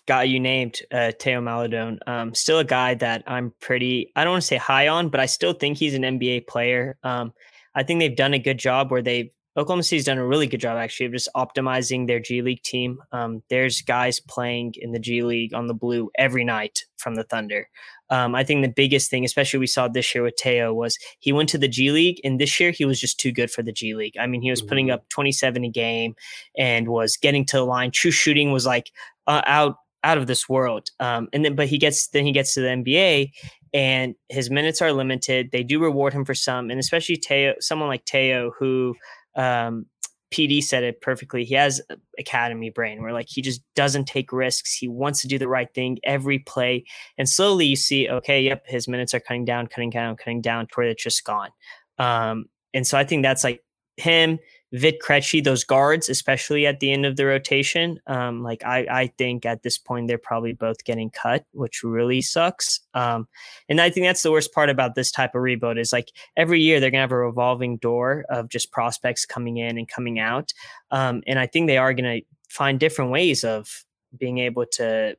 [0.07, 4.35] guy you named uh Theo Maledon um still a guy that i'm pretty i don't
[4.35, 6.97] want to say high on but i still think he's an nba player.
[7.03, 7.35] Um
[7.77, 10.61] I think they've done a good job where they've Oklahoma City's done a really good
[10.61, 12.99] job actually of just optimizing their G League team.
[13.13, 17.25] Um, there's guys playing in the G League on the blue every night from the
[17.25, 17.69] Thunder.
[18.11, 21.33] Um, I think the biggest thing, especially we saw this year with Teo, was he
[21.33, 23.73] went to the G League, and this year he was just too good for the
[23.73, 24.17] G League.
[24.19, 24.69] I mean, he was mm-hmm.
[24.69, 26.15] putting up 27 a game
[26.57, 27.91] and was getting to the line.
[27.91, 28.93] True shooting was like
[29.27, 30.91] uh, out out of this world.
[31.01, 33.33] Um, and then, but he gets then he gets to the NBA,
[33.75, 35.51] and his minutes are limited.
[35.51, 38.95] They do reward him for some, and especially Teo, someone like Teo who
[39.37, 39.87] um,
[40.33, 41.45] PD said it perfectly.
[41.45, 41.81] He has
[42.19, 44.75] academy brain where like he just doesn't take risks.
[44.75, 46.85] He wants to do the right thing every play.
[47.17, 50.67] And slowly you see, okay, yep, his minutes are cutting down, cutting down, cutting down
[50.67, 51.51] to where it's just gone.
[51.99, 53.63] Um, and so I think that's like
[53.97, 54.39] him,
[54.73, 58.01] Vit Krejci, those guards, especially at the end of the rotation.
[58.07, 62.21] Um, like I, I think at this point they're probably both getting cut, which really
[62.21, 62.81] sucks.
[62.93, 63.29] Um,
[63.69, 66.61] and I think that's the worst part about this type of rebuild is like every
[66.61, 70.53] year they're gonna have a revolving door of just prospects coming in and coming out.
[70.91, 73.85] Um, and I think they are gonna find different ways of
[74.19, 75.17] being able to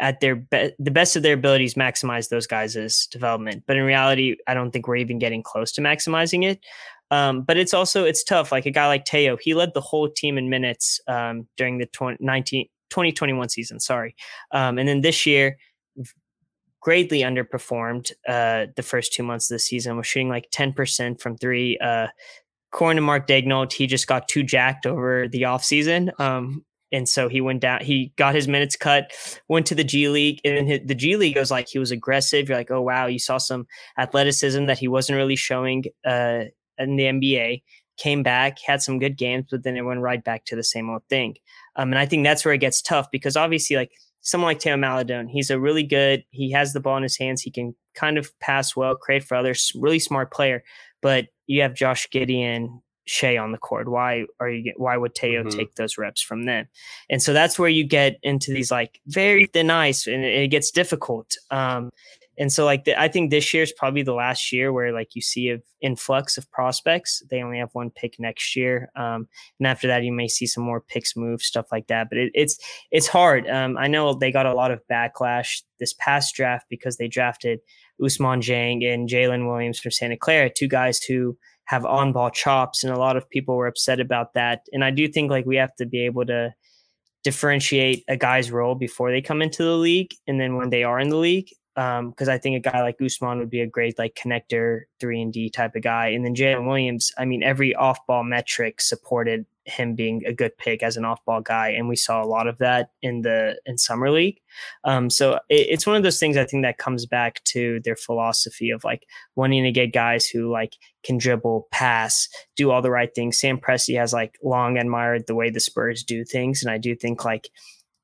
[0.00, 3.64] at their be- the best of their abilities maximize those guys' development.
[3.66, 6.60] But in reality, I don't think we're even getting close to maximizing it.
[7.10, 8.52] Um, but it's also it's tough.
[8.52, 11.86] Like a guy like Teo, he led the whole team in minutes um, during the
[11.86, 13.80] 20, 19, 2021 season.
[13.80, 14.14] Sorry,
[14.52, 15.56] um, and then this year
[16.80, 19.96] greatly underperformed uh, the first two months of the season.
[19.96, 21.78] Was shooting like ten percent from three.
[21.78, 22.08] Uh,
[22.72, 26.10] to Mark Daigneault, he just got too jacked over the offseason.
[26.20, 27.82] Um, and so he went down.
[27.82, 29.12] He got his minutes cut,
[29.48, 32.48] went to the G League, and then the G League was like he was aggressive.
[32.48, 33.66] You're like, oh wow, you saw some
[33.98, 36.44] athleticism that he wasn't really showing uh,
[36.78, 37.62] in the NBA,
[37.98, 40.88] came back, had some good games, but then it went right back to the same
[40.88, 41.36] old thing.
[41.76, 44.76] Um, and I think that's where it gets tough because obviously, like someone like Theo
[44.76, 47.42] Maledon, he's a really good, he has the ball in his hands.
[47.42, 50.62] He can kind of pass well, create for others, really smart player.
[51.02, 52.68] But you have Josh Giddey,
[53.08, 53.88] Shai on the court.
[53.88, 54.72] Why are you?
[54.76, 55.56] Why would Theo mm-hmm.
[55.56, 56.68] take those reps from them?
[57.08, 60.48] And so that's where you get into these like very thin ice, and it, it
[60.48, 61.36] gets difficult.
[61.50, 61.90] Um,
[62.38, 65.14] and so, like, the, I think this year is probably the last year where, like,
[65.14, 67.22] you see an influx of prospects.
[67.30, 70.62] They only have one pick next year, um, and after that, you may see some
[70.62, 72.08] more picks move, stuff like that.
[72.08, 72.58] But it, it's
[72.90, 73.48] it's hard.
[73.48, 77.60] Um, I know they got a lot of backlash this past draft because they drafted
[78.00, 82.92] Ousmane Dieng and Jalen Williams from Santa Clara, two guys who have on-ball chops, and
[82.92, 84.60] a lot of people were upset about that.
[84.72, 86.54] And I do think like we have to be able to
[87.24, 91.00] differentiate a guy's role before they come into the league and then when they are
[91.00, 94.00] in the league because um, I think a guy like Ousmane would be a great
[94.00, 96.08] like connector three and D type of guy.
[96.08, 100.56] And then Jalen Williams, I mean, every off ball metric supported him being a good
[100.58, 103.60] pick as an off ball guy, and we saw a lot of that in the
[103.64, 104.40] in summer league.
[104.82, 107.94] Um, so it, it's one of those things I think that comes back to their
[107.94, 112.90] philosophy of like wanting to get guys who like can dribble, pass, do all the
[112.90, 113.38] right things.
[113.38, 116.96] Sam Presti has like long admired the way the Spurs do things, and I do
[116.96, 117.50] think like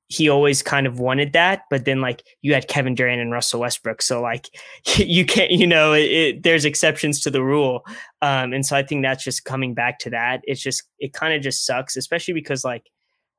[0.08, 3.60] he always kind of wanted that, but then like you had Kevin Durant and Russell
[3.60, 4.48] Westbrook, so like
[4.96, 7.84] you can't, you know, it, it, there's exceptions to the rule,
[8.22, 10.42] um, and so I think that's just coming back to that.
[10.44, 12.90] It's just it kind of just sucks, especially because like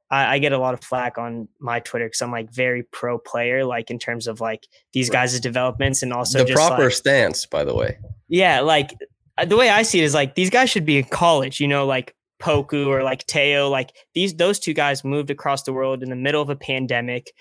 [0.09, 3.17] I, I, get a lot of flack on my Twitter because I'm like very pro
[3.17, 7.45] player, like in terms of like these guys' developments and also the proper like, stance,
[7.45, 7.97] by the way.
[8.27, 8.95] Yeah, like
[9.43, 11.85] the way I see it is like these guys should be in college, you know,
[11.85, 16.09] like Poku or like Teo, like these those two guys moved across the world in
[16.09, 17.31] the middle of a pandemic.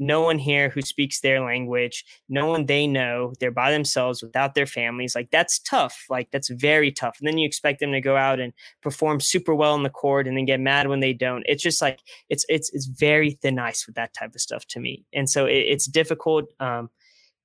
[0.00, 3.32] No one here who speaks their language, no one they know.
[3.40, 5.16] They're by themselves without their families.
[5.16, 6.04] Like that's tough.
[6.08, 7.16] Like that's very tough.
[7.18, 10.28] And then you expect them to go out and perform super well in the court
[10.28, 11.42] and then get mad when they don't.
[11.46, 14.80] It's just like it's it's it's very thin ice with that type of stuff to
[14.80, 15.04] me.
[15.12, 16.44] And so it, it's difficult.
[16.60, 16.90] Um,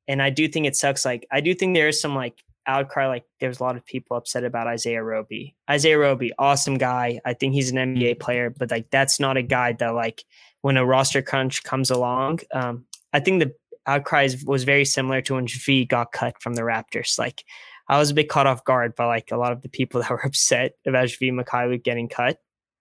[0.07, 1.05] and I do think it sucks.
[1.05, 4.17] Like I do think there is some like outcry like there's a lot of people
[4.17, 5.55] upset about Isaiah Roby.
[5.69, 7.19] Isaiah Roby, awesome guy.
[7.25, 10.23] I think he's an NBA player, but like that's not a guy that like
[10.61, 13.53] when a roster crunch comes along, um, I think the
[13.85, 17.19] outcry was very similar to when V got cut from the Raptors.
[17.19, 17.43] Like
[17.87, 20.09] I was a bit caught off guard by like a lot of the people that
[20.09, 22.39] were upset about Svi Mykhailiuk getting cut.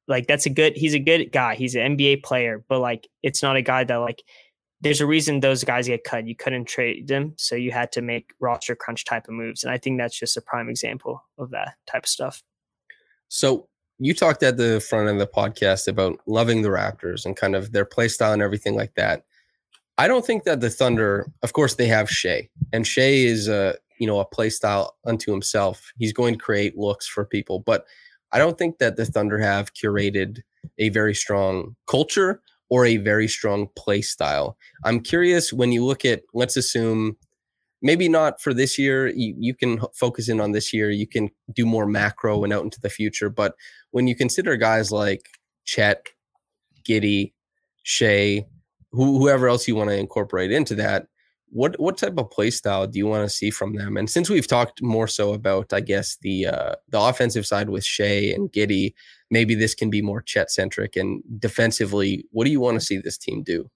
[0.08, 1.54] Like that's a good he's a good guy.
[1.54, 4.22] He's an NBA player, but like it's not a guy that like
[4.82, 6.26] there's a reason those guys get cut.
[6.26, 9.62] You couldn't trade them, so you had to make roster crunch type of moves.
[9.62, 12.42] And I think that's just a prime example of that type of stuff.
[13.28, 13.68] So
[13.98, 17.54] you talked at the front end of the podcast about loving the Raptors and kind
[17.54, 19.24] of their play style and everything like that.
[19.98, 23.76] I don't think that the Thunder, of course, they have Shai, and Shai is a
[23.98, 25.92] you know a play style unto himself.
[25.96, 27.84] He's going to create looks for people, but
[28.32, 30.40] I don't think that the Thunder have curated
[30.78, 34.56] a very strong culture or a very strong play style.
[34.82, 37.18] I'm curious when you look at, let's assume,
[37.82, 41.28] maybe not for this year, you, you can focus in on this year, you can
[41.52, 43.28] do more macro and out into the future.
[43.28, 43.56] But
[43.90, 45.28] when you consider guys like
[45.66, 46.06] Chet,
[46.88, 47.34] Giddey,
[48.90, 51.08] who, whoever else you want to incorporate into that,
[51.52, 53.96] what what type of play style do you want to see from them?
[53.98, 57.84] And since we've talked more so about, I guess the uh, the offensive side with
[57.84, 58.94] Shai and Giddey,
[59.30, 60.96] maybe this can be more Chet centric.
[60.96, 63.70] And defensively, what do you want to see this team do?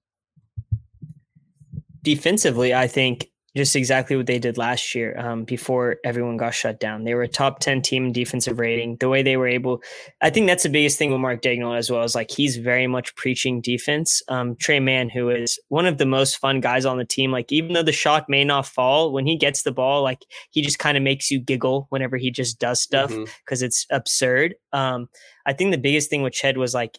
[2.02, 6.78] Defensively, I think just exactly what they did last year um, before everyone got shut
[6.78, 7.04] down.
[7.04, 8.96] They were a top 10 team in defensive rating.
[9.00, 9.82] The way they were able,
[10.20, 12.86] I think that's the biggest thing with Mark Daigneault as well, is like he's very
[12.86, 14.22] much preaching defense.
[14.28, 17.50] Um, Tre Mann, who is one of the most fun guys on the team, like
[17.50, 20.78] even though the shot may not fall, when he gets the ball, like he just
[20.78, 23.66] kind of makes you giggle whenever he just does stuff because mm-hmm.
[23.66, 24.54] it's absurd.
[24.72, 25.08] Um,
[25.46, 26.98] I think the biggest thing with Chet was like,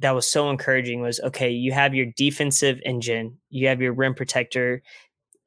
[0.00, 4.14] that was so encouraging was okay, you have your defensive engine, you have your rim
[4.14, 4.82] protector,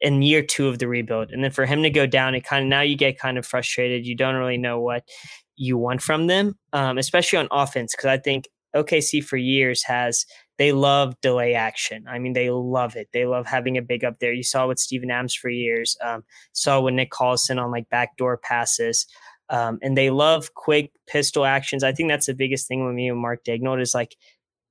[0.02, 1.32] in year two of the rebuild.
[1.32, 3.46] And then for him to go down, it kind of now you get kind of
[3.46, 4.06] frustrated.
[4.06, 5.04] You don't really know what
[5.56, 7.96] you want from them, um, especially on offense.
[7.96, 10.26] Because I think OKC for years has
[10.58, 12.06] they love delay action.
[12.08, 13.10] I mean, they love it.
[13.14, 14.34] They love having a big up there.
[14.34, 15.96] You saw with Steven Adams for years.
[16.04, 16.24] Um,
[16.54, 19.06] saw with Nick Collison on like backdoor passes.
[19.50, 21.84] Um, and they love quick pistol actions.
[21.84, 24.16] I think that's the biggest thing with me and Mark Daigneault is like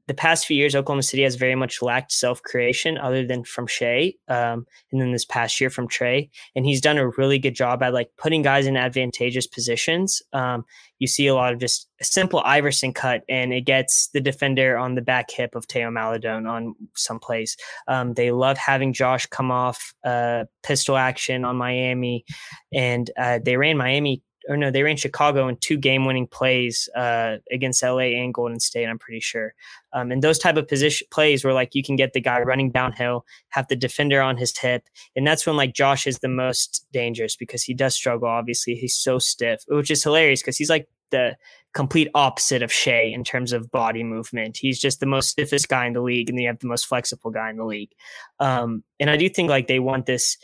[0.06, 3.66] the past few years, Oklahoma City has very much lacked self creation other than from
[3.66, 4.14] Shai.
[4.28, 6.30] Um, and then this past year from Tre.
[6.54, 10.22] And he's done a really good job at like putting guys in advantageous positions.
[10.32, 10.64] Um,
[10.98, 14.78] you see a lot of just a simple Iverson cut and it gets the defender
[14.78, 17.56] on the back hip of Teo Maledon on some plays.
[17.88, 22.24] Um, they love having Josh come off uh, pistol action on Miami.
[22.72, 27.36] And uh, they ran Miami or no, they ran Chicago in two game-winning plays uh,
[27.50, 28.86] against LA and Golden State.
[28.86, 29.54] I'm pretty sure.
[29.92, 32.70] Um, and those type of position plays where like you can get the guy running
[32.70, 34.84] downhill, have the defender on his hip,
[35.14, 38.28] and that's when like Josh is the most dangerous because he does struggle.
[38.28, 41.36] Obviously, he's so stiff, which is hilarious because he's like the
[41.74, 44.56] complete opposite of Shai in terms of body movement.
[44.56, 46.86] He's just the most stiffest guy in the league, and then you have the most
[46.86, 47.92] flexible guy in the league.
[48.40, 50.38] Um, and I do think like they want this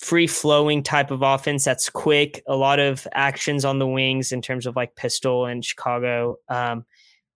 [0.00, 4.40] free flowing type of offense that's quick, a lot of actions on the wings in
[4.40, 6.36] terms of like pistol and Chicago.
[6.48, 6.86] Um,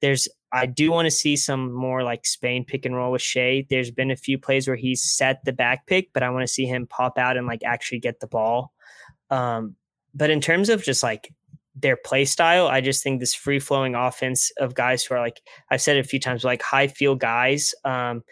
[0.00, 3.66] there's I do want to see some more like Spain pick and roll with Shai.
[3.68, 6.52] There's been a few plays where he's set the back pick, but I want to
[6.52, 8.72] see him pop out and like actually get the ball.
[9.30, 9.76] Um,
[10.14, 11.34] but in terms of just like
[11.74, 15.42] their play style, I just think this free flowing offense of guys who are like
[15.70, 18.22] I've said it a few times, like high field guys, um,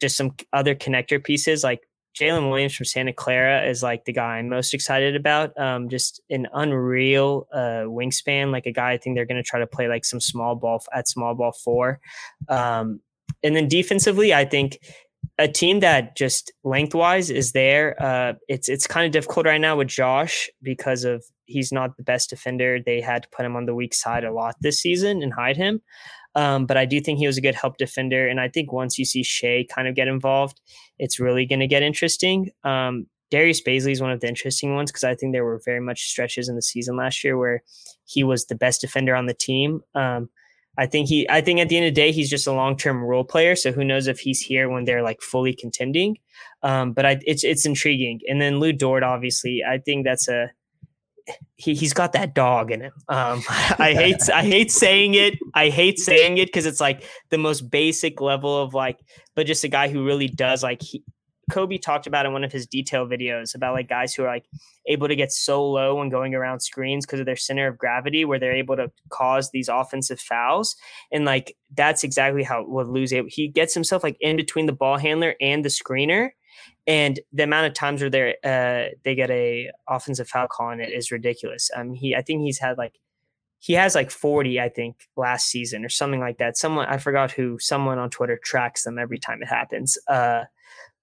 [0.00, 1.80] just some other connector pieces like
[2.18, 5.58] Jalen Williams from Santa Clara is like the guy I'm most excited about.
[5.58, 9.60] Um, just an unreal uh, wingspan, like a guy I think they're going to try
[9.60, 12.00] to play like some small ball at small ball four.
[12.48, 13.00] Um,
[13.42, 14.80] and then defensively, I think
[15.38, 18.00] a team that just lengthwise is there.
[18.02, 22.02] Uh, it's it's kind of difficult right now with Josh because of he's not the
[22.02, 22.78] best defender.
[22.84, 25.56] They had to put him on the weak side a lot this season and hide
[25.56, 25.80] him.
[26.34, 28.28] Um, but I do think he was a good help defender.
[28.28, 30.60] And I think once you see Shai kind of get involved,
[30.98, 32.50] it's really going to get interesting.
[32.64, 35.80] Um, Darius Bazley is one of the interesting ones because I think there were very
[35.80, 37.62] much stretches in the season last year where
[38.04, 39.82] he was the best defender on the team.
[39.94, 40.28] Um,
[40.78, 42.76] I think he, I think at the end of the day, he's just a long
[42.76, 43.54] term role player.
[43.54, 46.16] So who knows if he's here when they're like fully contending.
[46.62, 48.20] Um, but I, it's it's intriguing.
[48.28, 50.50] And then Lu Dort, obviously, I think that's a
[51.56, 52.92] he, he's got that dog in him.
[53.08, 55.38] Um, I hate I hate saying it.
[55.54, 58.98] I hate saying it because it's like the most basic level of like,
[59.34, 60.82] but just a guy who really does like.
[60.82, 61.04] He,
[61.50, 64.46] Kobe talked about in one of his detail videos about like guys who are like
[64.86, 68.24] able to get so low when going around screens because of their center of gravity,
[68.24, 70.76] where they're able to cause these offensive fouls.
[71.12, 73.24] And like that's exactly how what lose it.
[73.28, 76.30] He gets himself like in between the ball handler and the screener,
[76.86, 80.80] and the amount of times where they uh, they get a offensive foul call on
[80.80, 81.70] it is ridiculous.
[81.74, 82.98] Um, he I think he's had like
[83.60, 87.30] he has like 40 i think last season or something like that someone i forgot
[87.30, 90.44] who someone on twitter tracks them every time it happens uh,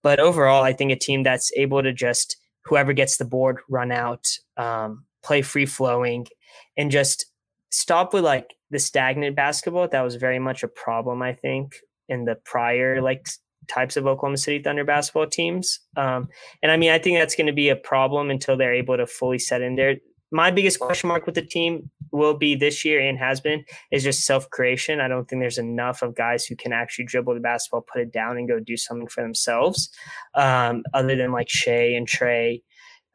[0.02, 3.92] but overall i think a team that's able to just whoever gets the board run
[3.92, 6.28] out um, play free flowing
[6.76, 7.28] and just
[7.70, 11.78] stop with like the stagnant basketball that was very much a problem i think
[12.10, 13.28] in the prior like
[13.68, 15.80] types of Oklahoma City Thunder basketball teams.
[15.96, 16.30] Um,
[16.62, 19.08] and I mean, I think that's going to be a problem until they're able to
[19.08, 19.98] fully set in there.
[20.32, 24.04] My biggest question mark with the team will be this year and has been is
[24.04, 25.00] just self creation.
[25.00, 28.12] I don't think there's enough of guys who can actually dribble the basketball, put it
[28.12, 29.90] down, and go do something for themselves,
[30.36, 32.62] um, other than like Shai and Tre.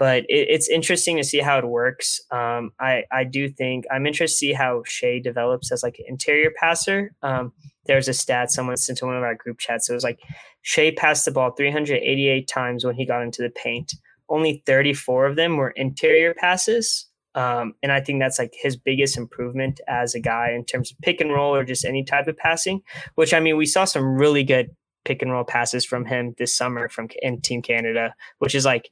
[0.03, 2.20] But it, it's interesting to see how it works.
[2.32, 6.07] Um, I I do think I'm interested to see how Shai develops as like an
[6.09, 7.12] interior passer.
[7.22, 7.53] Um,
[7.86, 9.88] there's a stat someone sent to one of our group chats.
[9.88, 10.18] It was like
[10.62, 13.94] Shai passed the ball 388 times when he got into the paint.
[14.28, 17.07] Only 34 of them were interior passes.
[17.36, 20.98] Um, and I think that's like his biggest improvement as a guy in terms of
[21.03, 22.82] pick and roll or just any type of passing,
[23.14, 24.74] which I mean, we saw some really good
[25.05, 28.90] pick and roll passes from him this summer from in Team Canada, which is like,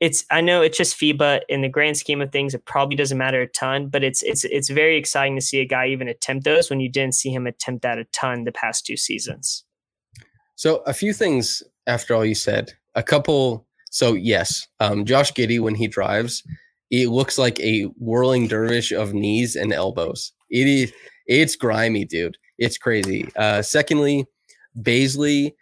[0.00, 3.16] it's I know it's just FIBA in the grand scheme of things, it probably doesn't
[3.16, 6.44] matter a ton, but it's it's it's very exciting to see a guy even attempt
[6.44, 9.64] those when you didn't see him attempt that a ton the past two seasons.
[10.56, 13.66] So a few things after all you said, a couple.
[13.90, 16.42] So yes, um, Josh Giddey when he drives,
[16.90, 20.32] it looks like a whirling dervish of knees and elbows.
[20.50, 20.92] It is
[21.26, 22.36] it's grimy, dude.
[22.58, 23.28] It's crazy.
[23.36, 24.26] Uh, secondly,
[24.80, 25.54] Bazley,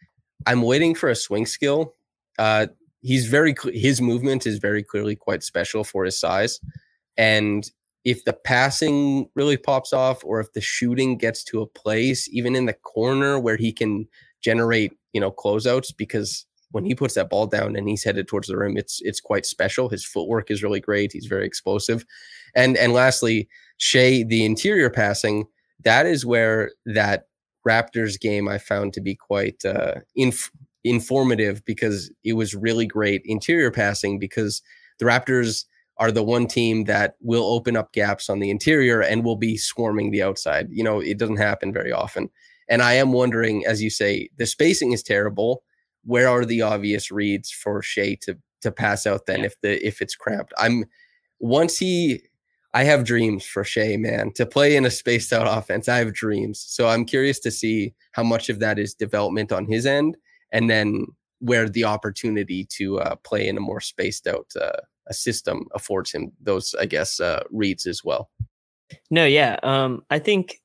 [0.47, 1.95] I'm waiting for a swing skill.
[2.39, 2.67] Uh,
[3.05, 6.59] he's very his movement is very clearly quite special for his size,
[7.17, 7.71] and
[8.05, 12.55] if the passing really pops off, or if the shooting gets to a place, even
[12.55, 14.07] in the corner where he can
[14.43, 18.49] generate, you know, closeouts, because when he puts that ball down and he's headed towards
[18.49, 19.89] the rim, it's it's quite special.
[19.89, 21.13] His footwork is really great.
[21.13, 22.05] He's very explosive.
[22.55, 23.49] And and lastly,
[23.79, 25.45] Shai, the interior passing,
[25.85, 27.27] that is where that
[27.67, 30.51] Raptors game I found to be quite uh, inf-
[30.85, 34.63] informative because it was really great interior passing because
[34.99, 35.65] the Raptors
[35.97, 39.57] are the one team that will open up gaps on the interior and will be
[39.57, 40.69] swarming the outside.
[40.71, 42.29] You know, it doesn't happen very often.
[42.69, 45.63] And I am wondering, as you say, the spacing is terrible
[46.05, 49.47] where are the obvious reads for Shai to to pass out then yeah.
[49.47, 50.53] if the if it's cramped?
[50.59, 50.85] I'm
[51.39, 52.23] once he
[52.73, 55.89] I have dreams for Shai, man, to play in a spaced out offense.
[55.89, 56.65] I have dreams.
[56.67, 60.17] So I'm curious to see how much of that is development on his end
[60.55, 61.07] and then
[61.41, 66.13] where the opportunity to uh, play in a more spaced out uh, a system affords
[66.13, 68.31] him those, I guess, uh, reads as well.
[69.11, 69.59] No, yeah.
[69.63, 70.63] Um, I think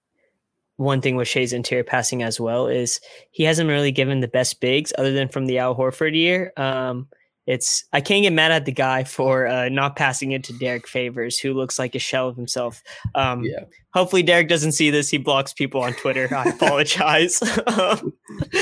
[0.77, 4.61] one thing with Shai's interior passing as well is he hasn't really given the best
[4.61, 6.53] bigs other than from the Al Horford year.
[6.55, 7.09] Um,
[7.49, 10.87] it's I can't get mad at the guy for uh, not passing it to Derek
[10.87, 12.83] Favors, who looks like a shell of himself.
[13.15, 13.63] Um, yeah.
[13.95, 15.09] Hopefully, Derek doesn't see this.
[15.09, 16.29] He blocks people on Twitter.
[16.31, 17.41] I apologize.
[17.65, 18.13] um,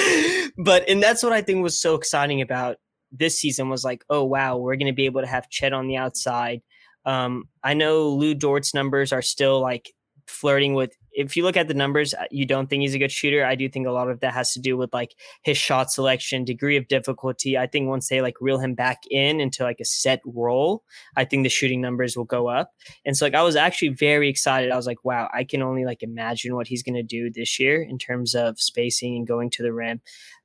[0.57, 2.77] but and that's what I think was so exciting about
[3.11, 5.87] this season was like, oh wow, we're going to be able to have Chet on
[5.87, 6.61] the outside.
[7.05, 9.91] Um, I know Lu Dort's numbers are still like
[10.27, 13.11] flirting with if you look at the numbers uh, you don't think he's a good
[13.11, 13.43] shooter.
[13.43, 16.45] I do think a lot of that has to do with like his shot selection
[16.45, 17.57] degree of difficulty.
[17.57, 20.83] I think once they like reel him back in into like a set role
[21.15, 22.73] i think the shooting numbers will go up.
[23.05, 24.71] And so like i was actually very excited.
[24.71, 27.81] I was like wow i can only like imagine what he's to do this year
[27.81, 30.01] in terms of spacing and going to the rim.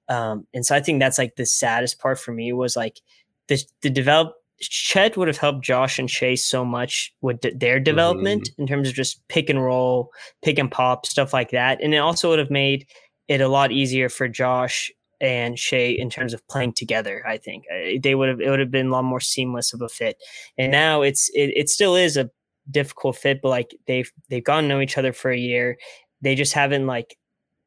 [0.08, 3.00] Um, and so i think that's like the saddest part for me was like
[3.48, 4.34] the the develop
[4.68, 8.62] Chet would have helped Josh and Chase so much with d- their development mm-hmm.
[8.62, 10.10] in terms of just pick and roll,
[10.42, 11.82] pick and pop, stuff like that.
[11.82, 12.86] And it also would have made
[13.28, 14.90] it a lot easier for Josh
[15.20, 17.24] and Shai in terms of playing together.
[17.26, 17.64] I think
[18.02, 20.16] they would have it would have been a lot more seamless of a fit.
[20.58, 22.30] And now it's it, it still is a
[22.70, 25.78] difficult fit, but like they've they've gotten to know each other for a year.
[26.20, 27.16] They just haven't like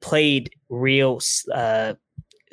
[0.01, 1.19] played real
[1.53, 1.93] uh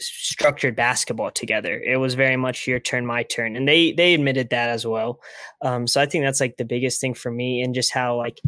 [0.06, 1.80] structured basketball together.
[1.80, 5.20] It was very much your turn, my turn, and they they admitted that as well.
[5.62, 8.40] Um, so I think that's like the biggest thing for me, and just how like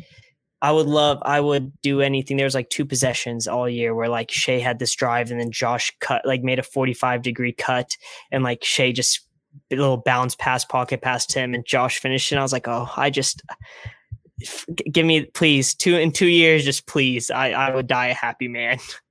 [0.62, 2.36] I would love, I would do anything.
[2.36, 5.50] There was like two possessions all year where like Shai had this drive, and then
[5.50, 7.96] Josh cut like made a forty five degree cut,
[8.30, 9.26] and like Shai just
[9.70, 12.90] a little bounce pass pocket past him, and Josh finished, and I was like, oh,
[12.96, 13.42] I just
[14.90, 18.48] give me please two in two years just please i i would die a happy
[18.48, 18.78] man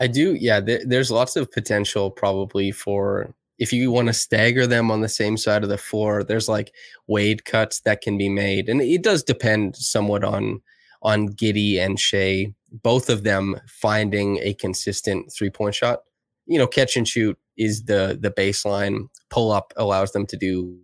[0.00, 0.34] I do.
[0.34, 5.08] Yeah, there's lots of potential probably for if you want to stagger them on the
[5.08, 6.24] same side of the floor.
[6.24, 6.72] There's like
[7.06, 10.60] wade cuts that can be made, and it does depend somewhat on
[11.02, 12.52] on Giddey and Shai.
[12.72, 16.00] Both of them finding a consistent three point shot.
[16.46, 19.08] You know, catch and shoot is the the baseline.
[19.30, 20.76] Pull up allows them to do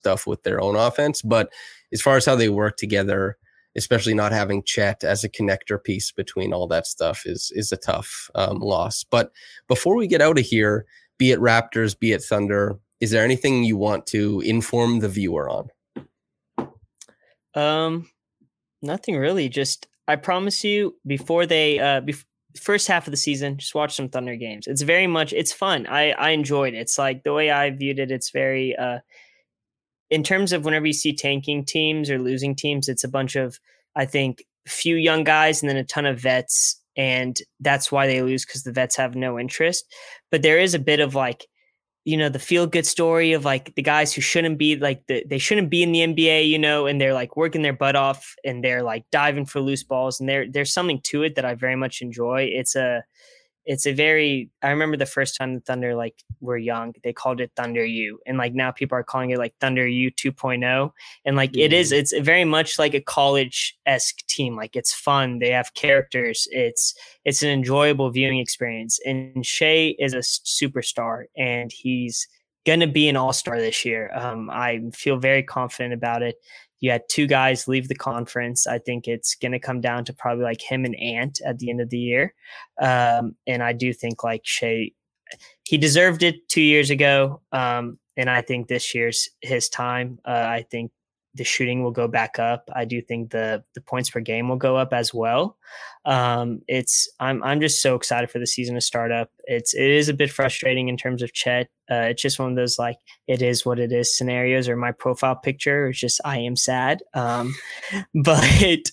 [0.00, 1.52] stuff with their own offense, but
[1.92, 3.36] as far as how they work together
[3.76, 7.76] especially not having Chet as a connector piece between all that stuff is is a
[7.76, 9.04] tough um, loss.
[9.04, 9.32] But
[9.68, 10.86] before we get out of here,
[11.18, 15.48] be it Raptors, be it Thunder, is there anything you want to inform the viewer
[15.48, 15.68] on?
[17.54, 18.10] Um,
[18.80, 19.48] nothing really.
[19.48, 22.02] Just I promise you, before they uh,
[22.60, 24.66] first half of the season, just watch some Thunder games.
[24.66, 25.86] It's very much it's fun.
[25.86, 26.78] I I enjoyed it.
[26.78, 28.10] It's like the way I viewed it.
[28.10, 28.98] It's very uh,
[30.12, 33.58] in terms of whenever you see tanking teams or losing teams, it's a bunch of
[33.96, 38.20] I think few young guys and then a ton of vets, and that's why they
[38.20, 39.86] lose because the vets have no interest.
[40.30, 41.46] But there is a bit of like
[42.04, 45.24] you know the feel good story of like the guys who shouldn't be like the,
[45.26, 48.34] they shouldn't be in the NBA, you know, and they're like working their butt off
[48.44, 51.54] and they're like diving for loose balls and there there's something to it that I
[51.54, 52.50] very much enjoy.
[52.52, 53.02] It's a
[53.64, 57.40] it's a very i remember the first time the thunder like were young they called
[57.40, 60.90] it thunder u and like now people are calling it like thunder u 2.0
[61.24, 61.60] and like mm-hmm.
[61.60, 62.00] it is mm-hmm.
[62.00, 66.94] it's very much like a college-esque team like it's fun they have characters it's
[67.24, 72.26] it's an enjoyable viewing experience and shai is a superstar and he's
[72.66, 76.36] gonna be an all-star this year um, i feel very confident about it
[76.82, 78.66] you had two guys leave the conference.
[78.66, 81.70] I think it's going to come down to probably like him and Ant at the
[81.70, 82.34] end of the year.
[82.80, 84.90] Um, and I do think like Shai,
[85.64, 87.40] he deserved it two years ago.
[87.52, 90.18] Um, and I think this year's his time.
[90.24, 90.90] Uh, I think
[91.34, 92.68] the shooting will go back up.
[92.74, 95.56] I do think the the points per game will go up as well.
[96.04, 99.30] Um, it's I'm I'm just so excited for the season to start up.
[99.44, 101.68] It's it is a bit frustrating in terms of Chet.
[101.90, 104.92] Uh, it's just one of those like it is what it is scenarios or my
[104.92, 105.88] profile picture.
[105.88, 107.02] It's just I am sad.
[107.14, 107.54] Um,
[108.14, 108.90] but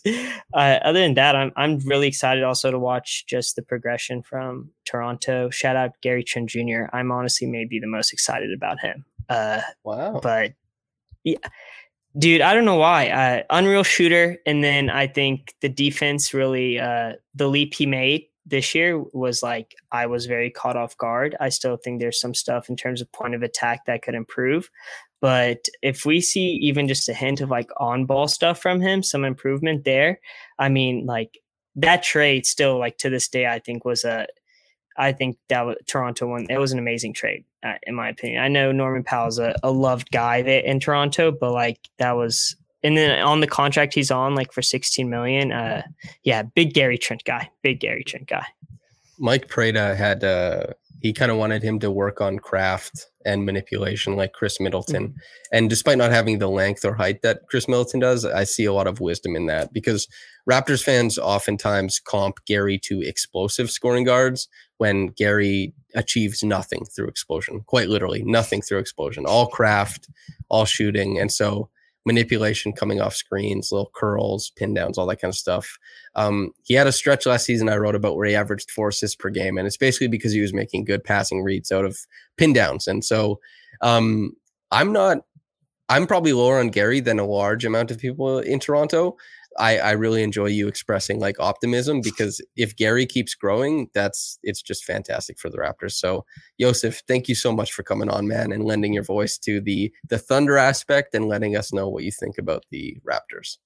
[0.53, 4.69] uh, other than that, I'm I'm really excited also to watch just the progression from
[4.85, 5.49] Toronto.
[5.49, 6.85] Shout out Gary Trent Jr.
[6.93, 9.03] I'm honestly maybe the most excited about him.
[9.27, 10.19] Uh, wow.
[10.21, 10.53] But
[11.23, 11.37] yeah
[12.18, 13.10] Dude, I don't know why.
[13.10, 18.26] Uh, unreal shooter, and then I think the defense really uh, the leap he made
[18.47, 21.36] this year was like I was very caught off guard.
[21.39, 24.72] I still think there's some stuff in terms of point of attack that could improve,
[25.22, 29.03] but if we see even just a hint of like on ball stuff from him,
[29.03, 30.20] some improvement there,
[30.57, 31.38] I mean, like
[31.76, 34.26] that trade still like to this day I think was a
[34.99, 36.45] I think that was, Toronto won.
[36.49, 38.43] It was an amazing trade, uh, in my opinion.
[38.43, 42.55] I know Norman Powell's a, a loved guy there in Toronto, but like that was,
[42.83, 45.53] and then on the contract he's on, like for 16 million.
[45.53, 45.83] Uh,
[46.23, 48.45] yeah, big Gary Trent guy, big Gary Trent guy.
[49.17, 50.67] Mike Prada had, uh,
[51.01, 55.09] he kind of wanted him to work on craft and manipulation like Khris Middleton.
[55.09, 55.17] Mm-hmm.
[55.53, 58.73] And despite not having the length or height that Khris Middleton does, I see a
[58.73, 60.07] lot of wisdom in that because
[60.49, 64.47] Raptors fans oftentimes comp Gary to explosive scoring guards,
[64.77, 70.09] when Gary achieves nothing through explosion, quite literally nothing through explosion, all craft,
[70.49, 71.19] all shooting.
[71.19, 71.69] And so
[72.05, 75.77] manipulation coming off screens, little curls, pin downs, all that kind of stuff.
[76.15, 79.15] Um, he had a stretch last season I wrote about where he averaged four assists
[79.15, 79.57] per game.
[79.57, 81.99] And it's basically because he was making good passing reads out of
[82.37, 82.87] pin downs.
[82.87, 83.39] And so
[83.81, 84.33] um,
[84.71, 85.19] I'm not,
[85.89, 89.17] I'm probably lower on Gary than a large amount of people in Toronto.
[89.57, 94.61] I, I really enjoy you expressing like optimism because if Gary keeps growing, that's it's
[94.61, 95.93] just fantastic for the Raptors.
[95.93, 96.25] So,
[96.57, 99.91] Yosef, thank you so much for coming on, man, and lending your voice to the
[100.09, 103.57] the Thunder aspect and letting us know what you think about the Raptors.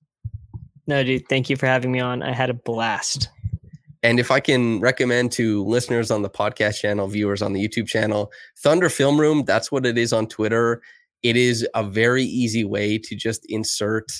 [0.87, 2.21] No, dude, thank you for having me on.
[2.21, 3.29] I had a blast.
[4.03, 7.87] And if I can recommend to listeners on the podcast channel, viewers on the YouTube
[7.87, 10.81] channel, Thunder Film Room, that's what it is on Twitter.
[11.23, 14.11] It is a very easy way to just insert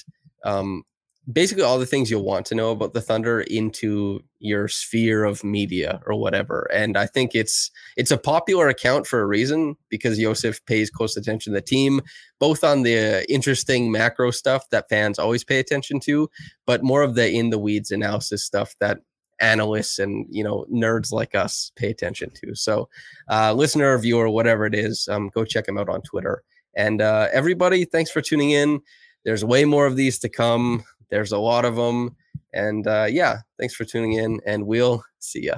[0.46, 0.84] um,
[1.32, 5.44] basically all the things you'll want to know about the thunder into your sphere of
[5.44, 6.70] media or whatever.
[6.74, 11.16] And i think it's it's a popular account for a reason because Yosef pays close
[11.16, 12.02] attention to the team
[12.40, 16.30] both on the interesting macro stuff that fans always pay attention to
[16.66, 19.00] but more of the in the weeds analysis stuff that
[19.40, 22.54] analysts and you know nerds like us pay attention to.
[22.56, 22.90] So
[23.30, 26.44] uh listener viewer whatever it is um go check him out on twitter.
[26.76, 28.82] And uh everybody thanks for tuning in.
[29.26, 32.16] There's way more of these to come there's a lot of them.
[32.54, 35.58] And uh, yeah, thanks for tuning in, and we'll see ya.